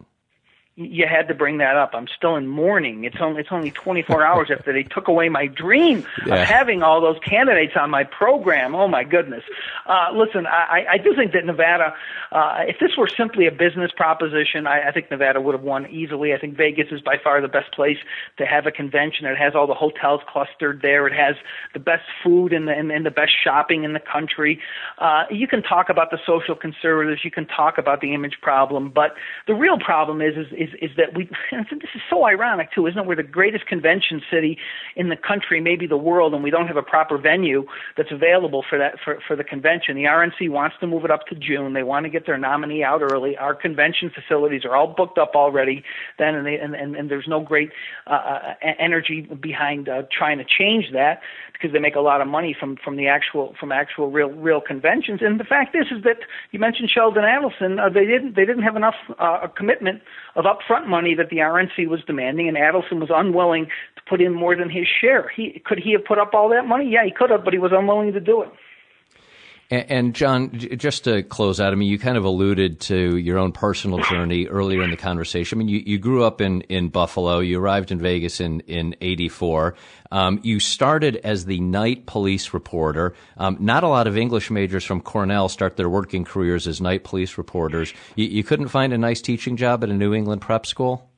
You 0.76 1.06
had 1.08 1.28
to 1.28 1.34
bring 1.34 1.56
that 1.58 1.74
up. 1.76 1.92
I'm 1.94 2.06
still 2.06 2.36
in 2.36 2.46
mourning. 2.46 3.04
It's 3.04 3.16
only 3.18 3.40
it's 3.40 3.48
only 3.50 3.70
24 3.70 4.22
hours 4.26 4.50
after 4.50 4.74
they 4.74 4.82
took 4.82 5.08
away 5.08 5.30
my 5.30 5.46
dream 5.46 6.06
yeah. 6.26 6.34
of 6.34 6.48
having 6.48 6.82
all 6.82 7.00
those 7.00 7.18
candidates 7.24 7.72
on 7.80 7.90
my 7.90 8.04
program. 8.04 8.74
Oh 8.74 8.86
my 8.86 9.02
goodness! 9.02 9.42
Uh, 9.86 10.08
listen, 10.12 10.46
I, 10.46 10.84
I 10.92 10.98
do 10.98 11.14
think 11.16 11.32
that 11.32 11.46
Nevada, 11.46 11.94
uh, 12.30 12.58
if 12.68 12.78
this 12.78 12.90
were 12.96 13.08
simply 13.08 13.46
a 13.46 13.50
business 13.50 13.90
proposition, 13.96 14.66
I, 14.66 14.88
I 14.88 14.92
think 14.92 15.10
Nevada 15.10 15.40
would 15.40 15.54
have 15.54 15.64
won 15.64 15.86
easily. 15.86 16.34
I 16.34 16.38
think 16.38 16.58
Vegas 16.58 16.88
is 16.90 17.00
by 17.00 17.16
far 17.22 17.40
the 17.40 17.48
best 17.48 17.72
place 17.72 17.98
to 18.36 18.44
have 18.44 18.66
a 18.66 18.70
convention. 18.70 19.24
It 19.24 19.38
has 19.38 19.54
all 19.54 19.66
the 19.66 19.74
hotels 19.74 20.20
clustered 20.28 20.82
there. 20.82 21.06
It 21.06 21.14
has 21.14 21.36
the 21.72 21.80
best 21.80 22.04
food 22.22 22.52
and 22.52 22.68
the 22.68 22.72
and, 22.72 22.92
and 22.92 23.06
the 23.06 23.10
best 23.10 23.32
shopping 23.42 23.84
in 23.84 23.94
the 23.94 24.00
country. 24.00 24.60
Uh, 24.98 25.24
you 25.30 25.48
can 25.48 25.62
talk 25.62 25.88
about 25.88 26.10
the 26.10 26.18
social 26.26 26.54
conservatives. 26.54 27.24
You 27.24 27.30
can 27.30 27.46
talk 27.46 27.78
about 27.78 28.02
the 28.02 28.12
image 28.12 28.36
problem, 28.42 28.90
but 28.90 29.14
the 29.46 29.54
real 29.54 29.78
problem 29.78 30.20
is 30.20 30.36
is, 30.36 30.52
is 30.52 30.65
is 30.66 30.90
is 30.90 30.96
that 30.96 31.16
we 31.16 31.24
this 31.52 31.90
is 31.94 32.02
so 32.10 32.26
ironic 32.26 32.72
too, 32.72 32.86
isn't 32.86 32.98
it? 32.98 33.06
We're 33.06 33.16
the 33.16 33.22
greatest 33.22 33.66
convention 33.66 34.22
city 34.30 34.58
in 34.94 35.08
the 35.08 35.16
country, 35.16 35.60
maybe 35.60 35.86
the 35.86 35.96
world, 35.96 36.34
and 36.34 36.42
we 36.42 36.50
don't 36.50 36.66
have 36.66 36.76
a 36.76 36.82
proper 36.82 37.18
venue 37.18 37.64
that's 37.96 38.12
available 38.12 38.64
for 38.68 38.78
that 38.78 38.94
for 39.04 39.18
for 39.26 39.36
the 39.36 39.44
convention. 39.44 39.96
The 39.96 40.04
RNC 40.04 40.50
wants 40.50 40.76
to 40.80 40.86
move 40.86 41.04
it 41.04 41.10
up 41.10 41.26
to 41.28 41.34
June. 41.34 41.72
They 41.72 41.82
want 41.82 42.04
to 42.04 42.10
get 42.10 42.26
their 42.26 42.38
nominee 42.38 42.82
out 42.82 43.02
early. 43.02 43.36
Our 43.36 43.54
convention 43.54 44.10
facilities 44.10 44.64
are 44.64 44.76
all 44.76 44.94
booked 44.96 45.18
up 45.18 45.32
already. 45.34 45.84
Then 46.18 46.34
and 46.34 46.46
they, 46.46 46.56
and, 46.56 46.74
and, 46.74 46.96
and 46.96 47.10
there's 47.10 47.28
no 47.28 47.40
great 47.40 47.70
uh, 48.06 48.10
uh 48.10 48.54
energy 48.78 49.22
behind 49.40 49.88
uh, 49.88 50.02
trying 50.10 50.38
to 50.38 50.44
change 50.44 50.86
that 50.92 51.20
because 51.52 51.72
they 51.72 51.78
make 51.78 51.96
a 51.96 52.00
lot 52.00 52.20
of 52.20 52.28
money 52.28 52.54
from 52.58 52.76
from 52.76 52.96
the 52.96 53.08
actual 53.08 53.54
from 53.58 53.72
actual 53.72 54.10
real 54.10 54.30
real 54.30 54.60
conventions. 54.60 55.20
And 55.22 55.40
the 55.40 55.44
fact 55.44 55.74
is 55.74 55.86
is 55.90 56.02
that 56.04 56.18
you 56.50 56.58
mentioned 56.58 56.90
Sheldon 56.90 57.24
Adelson. 57.24 57.80
Uh, 57.80 57.88
they 57.88 58.04
didn't 58.04 58.36
they 58.36 58.44
didn't 58.44 58.62
have 58.62 58.76
enough 58.76 58.96
uh, 59.18 59.46
commitment 59.56 60.02
of 60.34 60.44
upfront 60.56 60.86
money 60.86 61.14
that 61.14 61.30
the 61.30 61.38
RNC 61.38 61.88
was 61.88 62.00
demanding, 62.06 62.48
and 62.48 62.56
Adelson 62.56 63.00
was 63.00 63.10
unwilling 63.12 63.66
to 63.96 64.02
put 64.08 64.20
in 64.20 64.32
more 64.32 64.56
than 64.56 64.70
his 64.70 64.86
share. 64.86 65.30
He 65.34 65.62
could 65.64 65.78
he 65.78 65.92
have 65.92 66.04
put 66.04 66.18
up 66.18 66.34
all 66.34 66.48
that 66.50 66.66
money? 66.66 66.88
Yeah, 66.90 67.04
he 67.04 67.10
could 67.10 67.30
have, 67.30 67.44
but 67.44 67.52
he 67.52 67.58
was 67.58 67.72
unwilling 67.74 68.12
to 68.12 68.20
do 68.20 68.42
it. 68.42 68.48
And, 69.70 69.90
and, 69.90 70.14
Jon, 70.14 70.50
just 70.52 71.04
to 71.04 71.22
close 71.22 71.60
out, 71.60 71.72
I 71.72 71.76
mean, 71.76 71.88
you 71.88 71.98
kind 71.98 72.16
of 72.16 72.24
alluded 72.24 72.80
to 72.82 73.16
your 73.16 73.38
own 73.38 73.52
personal 73.52 73.98
journey 73.98 74.46
earlier 74.46 74.82
in 74.82 74.90
the 74.90 74.96
conversation. 74.96 75.58
I 75.58 75.60
mean, 75.60 75.68
you, 75.68 75.82
you 75.84 75.98
grew 75.98 76.22
up 76.24 76.40
in, 76.40 76.60
in 76.62 76.88
Buffalo. 76.88 77.40
You 77.40 77.58
arrived 77.58 77.90
in 77.90 77.98
Vegas 77.98 78.40
in, 78.40 78.60
in 78.60 78.94
84. 79.00 79.74
Um, 80.12 80.40
you 80.44 80.60
started 80.60 81.16
as 81.16 81.46
the 81.46 81.60
night 81.60 82.06
police 82.06 82.54
reporter. 82.54 83.14
Um, 83.36 83.56
not 83.58 83.82
a 83.82 83.88
lot 83.88 84.06
of 84.06 84.16
English 84.16 84.50
majors 84.50 84.84
from 84.84 85.00
Cornell 85.00 85.48
start 85.48 85.76
their 85.76 85.88
working 85.88 86.24
careers 86.24 86.68
as 86.68 86.80
night 86.80 87.02
police 87.02 87.36
reporters. 87.36 87.92
You, 88.14 88.26
you 88.26 88.44
couldn't 88.44 88.68
find 88.68 88.92
a 88.92 88.98
nice 88.98 89.20
teaching 89.20 89.56
job 89.56 89.82
at 89.82 89.90
a 89.90 89.94
New 89.94 90.14
England 90.14 90.42
prep 90.42 90.64
school? 90.64 91.10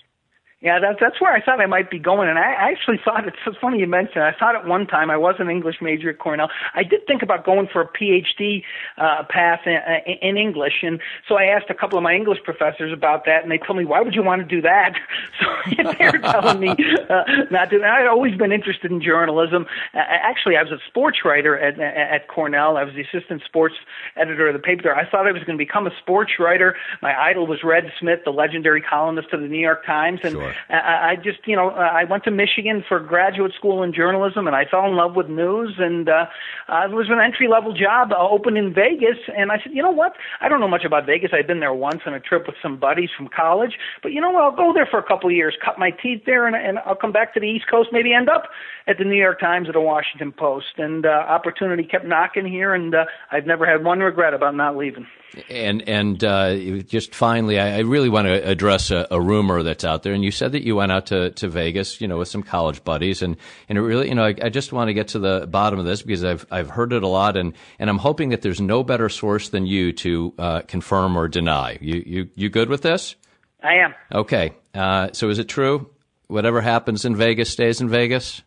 Yeah, 0.60 0.80
that's 0.80 0.98
that's 1.00 1.20
where 1.20 1.32
I 1.32 1.40
thought 1.40 1.60
I 1.60 1.66
might 1.66 1.88
be 1.88 2.00
going, 2.00 2.28
and 2.28 2.36
I, 2.36 2.50
actually 2.72 2.98
thought 3.04 3.28
it's, 3.28 3.36
it's 3.46 3.56
funny 3.58 3.78
you 3.78 3.86
mentioned. 3.86 4.24
I 4.24 4.32
thought 4.32 4.56
at 4.56 4.66
one 4.66 4.88
time 4.88 5.08
I 5.08 5.16
was 5.16 5.36
an 5.38 5.48
English 5.48 5.76
major 5.80 6.10
at 6.10 6.18
Cornell. 6.18 6.50
I 6.74 6.82
did 6.82 7.06
think 7.06 7.22
about 7.22 7.44
going 7.44 7.68
for 7.72 7.80
a 7.80 7.86
PhD 7.86 8.64
uh, 8.96 9.22
path 9.30 9.60
in, 9.66 9.78
in 10.20 10.36
English, 10.36 10.82
and 10.82 10.98
so 11.28 11.36
I 11.36 11.44
asked 11.44 11.70
a 11.70 11.74
couple 11.74 11.96
of 11.96 12.02
my 12.02 12.12
English 12.12 12.40
professors 12.42 12.92
about 12.92 13.24
that, 13.26 13.44
and 13.44 13.52
they 13.52 13.58
told 13.58 13.78
me, 13.78 13.84
"Why 13.84 14.00
would 14.00 14.16
you 14.16 14.24
want 14.24 14.42
to 14.42 14.48
do 14.48 14.60
that?" 14.62 14.94
So 15.38 15.46
they're 15.98 16.18
telling 16.18 16.58
me 16.58 16.70
uh, 17.08 17.22
not 17.52 17.70
to. 17.70 17.76
And 17.76 17.84
I'd 17.84 18.08
always 18.08 18.36
been 18.36 18.50
interested 18.50 18.90
in 18.90 19.00
journalism. 19.00 19.66
Uh, 19.94 19.98
actually, 19.98 20.56
I 20.56 20.62
was 20.64 20.72
a 20.72 20.78
sports 20.88 21.18
writer 21.24 21.56
at 21.56 21.78
at 21.78 22.26
Cornell. 22.26 22.76
I 22.76 22.82
was 22.82 22.94
the 22.94 23.02
assistant 23.02 23.42
sports 23.44 23.76
editor 24.16 24.48
of 24.48 24.54
the 24.54 24.58
paper 24.58 24.82
there. 24.82 24.96
I 24.96 25.08
thought 25.08 25.28
I 25.28 25.32
was 25.32 25.44
going 25.44 25.56
to 25.56 25.64
become 25.64 25.86
a 25.86 25.96
sports 26.00 26.32
writer. 26.40 26.76
My 27.00 27.14
idol 27.16 27.46
was 27.46 27.62
Red 27.62 27.92
Smith, 28.00 28.20
the 28.24 28.32
legendary 28.32 28.82
columnist 28.82 29.32
of 29.32 29.40
the 29.40 29.46
New 29.46 29.60
York 29.60 29.86
Times, 29.86 30.20
and 30.24 30.32
sure. 30.32 30.47
I, 30.68 31.12
I 31.12 31.16
just, 31.16 31.38
you 31.46 31.56
know, 31.56 31.70
I 31.70 32.04
went 32.04 32.24
to 32.24 32.30
Michigan 32.30 32.84
for 32.86 33.00
graduate 33.00 33.52
school 33.56 33.82
in 33.82 33.92
journalism, 33.92 34.46
and 34.46 34.54
I 34.54 34.64
fell 34.64 34.86
in 34.86 34.96
love 34.96 35.16
with 35.16 35.28
news. 35.28 35.74
And 35.78 36.08
uh, 36.08 36.26
uh, 36.68 36.84
it 36.84 36.94
was 36.94 37.08
an 37.10 37.18
entry 37.20 37.48
level 37.48 37.72
job 37.72 38.12
uh, 38.12 38.16
open 38.18 38.56
in 38.56 38.74
Vegas, 38.74 39.18
and 39.36 39.50
I 39.50 39.56
said, 39.62 39.72
you 39.72 39.82
know 39.82 39.90
what? 39.90 40.14
I 40.40 40.48
don't 40.48 40.60
know 40.60 40.68
much 40.68 40.84
about 40.84 41.06
Vegas. 41.06 41.30
I'd 41.32 41.46
been 41.46 41.60
there 41.60 41.74
once 41.74 42.02
on 42.06 42.14
a 42.14 42.20
trip 42.20 42.46
with 42.46 42.56
some 42.62 42.78
buddies 42.78 43.10
from 43.16 43.28
college, 43.28 43.72
but 44.02 44.12
you 44.12 44.20
know 44.20 44.30
what? 44.30 44.42
I'll 44.42 44.56
go 44.56 44.72
there 44.72 44.86
for 44.86 44.98
a 44.98 45.06
couple 45.06 45.28
of 45.28 45.36
years, 45.36 45.56
cut 45.64 45.78
my 45.78 45.90
teeth 45.90 46.22
there, 46.26 46.46
and, 46.46 46.56
and 46.56 46.78
I'll 46.80 46.96
come 46.96 47.12
back 47.12 47.34
to 47.34 47.40
the 47.40 47.46
East 47.46 47.66
Coast, 47.70 47.90
maybe 47.92 48.12
end 48.12 48.28
up 48.28 48.44
at 48.86 48.98
the 48.98 49.04
New 49.04 49.16
York 49.16 49.40
Times 49.40 49.68
or 49.68 49.72
the 49.72 49.80
Washington 49.80 50.32
Post. 50.32 50.78
And 50.78 51.06
uh, 51.06 51.08
opportunity 51.08 51.84
kept 51.84 52.06
knocking 52.06 52.46
here, 52.46 52.74
and 52.74 52.94
uh, 52.94 53.04
I've 53.30 53.46
never 53.46 53.66
had 53.66 53.84
one 53.84 54.00
regret 54.00 54.34
about 54.34 54.54
not 54.54 54.76
leaving. 54.76 55.06
And 55.50 55.86
and 55.86 56.24
uh, 56.24 56.56
just 56.82 57.14
finally, 57.14 57.60
I, 57.60 57.76
I 57.76 57.78
really 57.80 58.08
want 58.08 58.26
to 58.28 58.48
address 58.48 58.90
a, 58.90 59.06
a, 59.10 59.20
rumor 59.20 59.62
that's 59.62 59.84
out 59.84 60.02
there. 60.02 60.14
And 60.14 60.24
you 60.24 60.30
said 60.38 60.52
that 60.52 60.64
you 60.64 60.76
went 60.76 60.92
out 60.92 61.06
to, 61.06 61.30
to 61.30 61.48
Vegas, 61.48 62.00
you 62.00 62.08
know, 62.08 62.18
with 62.18 62.28
some 62.28 62.42
college 62.42 62.82
buddies, 62.84 63.22
and, 63.22 63.36
and 63.68 63.76
it 63.76 63.82
really, 63.82 64.08
you 64.08 64.14
know, 64.14 64.24
I, 64.24 64.34
I 64.42 64.48
just 64.48 64.72
want 64.72 64.88
to 64.88 64.94
get 64.94 65.08
to 65.08 65.18
the 65.18 65.46
bottom 65.46 65.78
of 65.78 65.84
this 65.84 66.02
because 66.02 66.24
I've 66.24 66.46
I've 66.50 66.70
heard 66.70 66.92
it 66.92 67.02
a 67.02 67.08
lot, 67.08 67.36
and, 67.36 67.52
and 67.78 67.90
I'm 67.90 67.98
hoping 67.98 68.30
that 68.30 68.42
there's 68.42 68.60
no 68.60 68.82
better 68.82 69.08
source 69.08 69.48
than 69.48 69.66
you 69.66 69.92
to 69.92 70.34
uh, 70.38 70.60
confirm 70.62 71.16
or 71.16 71.28
deny. 71.28 71.78
You 71.80 72.02
you 72.06 72.28
you 72.34 72.48
good 72.48 72.68
with 72.68 72.82
this? 72.82 73.16
I 73.62 73.74
am. 73.74 73.94
Okay. 74.12 74.52
Uh, 74.74 75.08
so 75.12 75.28
is 75.28 75.38
it 75.38 75.48
true? 75.48 75.90
Whatever 76.28 76.60
happens 76.60 77.04
in 77.04 77.16
Vegas 77.16 77.50
stays 77.50 77.80
in 77.80 77.88
Vegas. 77.88 78.42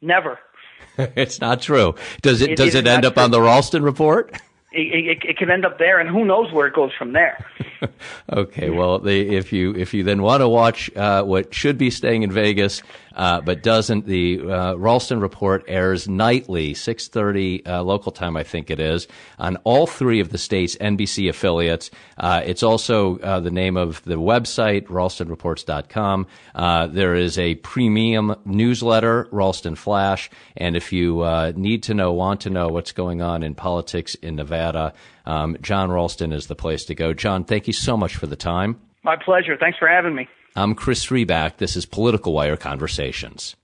Never. 0.00 0.38
it's 0.98 1.40
not 1.40 1.60
true. 1.60 1.94
Does 2.22 2.40
it, 2.40 2.50
it 2.50 2.56
does 2.56 2.74
it 2.74 2.86
end 2.86 3.04
up 3.04 3.14
true. 3.14 3.22
on 3.22 3.30
the 3.30 3.40
Ralston 3.40 3.82
report? 3.82 4.36
It, 4.72 5.18
it, 5.22 5.24
it, 5.30 5.36
can 5.36 5.50
end 5.50 5.64
up 5.64 5.78
there, 5.78 5.98
and 5.98 6.08
who 6.08 6.24
knows 6.24 6.52
where 6.52 6.68
it 6.68 6.74
goes 6.74 6.92
from 6.96 7.12
there. 7.12 7.44
okay, 8.32 8.70
well, 8.70 9.04
if 9.04 9.52
you 9.52 9.74
if 9.74 9.92
you 9.92 10.04
then 10.04 10.22
want 10.22 10.42
to 10.42 10.48
watch 10.48 10.94
uh, 10.94 11.24
what 11.24 11.52
should 11.52 11.76
be 11.76 11.90
staying 11.90 12.22
in 12.22 12.30
Vegas, 12.30 12.80
uh, 13.20 13.38
but 13.42 13.62
doesn't. 13.62 14.06
The 14.06 14.40
uh, 14.40 14.74
Ralston 14.76 15.20
Report 15.20 15.62
airs 15.68 16.08
nightly, 16.08 16.72
6:30 16.72 17.68
uh, 17.68 17.82
local 17.82 18.12
time, 18.12 18.34
I 18.34 18.42
think 18.42 18.70
it 18.70 18.80
is, 18.80 19.06
on 19.38 19.56
all 19.64 19.86
three 19.86 20.20
of 20.20 20.30
the 20.30 20.38
state's 20.38 20.74
NBC 20.76 21.28
affiliates. 21.28 21.90
Uh, 22.16 22.40
it's 22.42 22.62
also 22.62 23.18
uh, 23.18 23.38
the 23.40 23.50
name 23.50 23.76
of 23.76 24.02
the 24.04 24.14
website, 24.14 24.86
ralstonreports.com. 24.86 26.26
Uh, 26.54 26.86
there 26.86 27.14
is 27.14 27.38
a 27.38 27.56
premium 27.56 28.36
newsletter, 28.46 29.28
RalstonFlash, 29.30 30.30
and 30.56 30.74
if 30.74 30.90
you 30.90 31.20
uh, 31.20 31.52
need 31.54 31.82
to 31.82 31.92
know, 31.92 32.14
want 32.14 32.40
to 32.40 32.50
know 32.50 32.68
what's 32.68 32.92
going 32.92 33.20
on 33.20 33.42
in 33.42 33.54
politics 33.54 34.14
in 34.14 34.36
Nevada, 34.36 34.94
um, 35.26 35.58
Jon 35.60 35.90
Ralston 35.90 36.32
is 36.32 36.46
the 36.46 36.56
place 36.56 36.86
to 36.86 36.94
go. 36.94 37.12
Jon, 37.12 37.44
thank 37.44 37.66
you 37.66 37.74
so 37.74 37.98
much 37.98 38.16
for 38.16 38.26
the 38.26 38.34
time. 38.36 38.80
My 39.02 39.16
pleasure. 39.16 39.58
Thanks 39.58 39.78
for 39.78 39.88
having 39.88 40.14
me. 40.14 40.26
I'm 40.56 40.74
Chris 40.74 41.06
Riback. 41.06 41.58
This 41.58 41.76
is 41.76 41.86
Political 41.86 42.32
Wire 42.32 42.56
Conversations. 42.56 43.54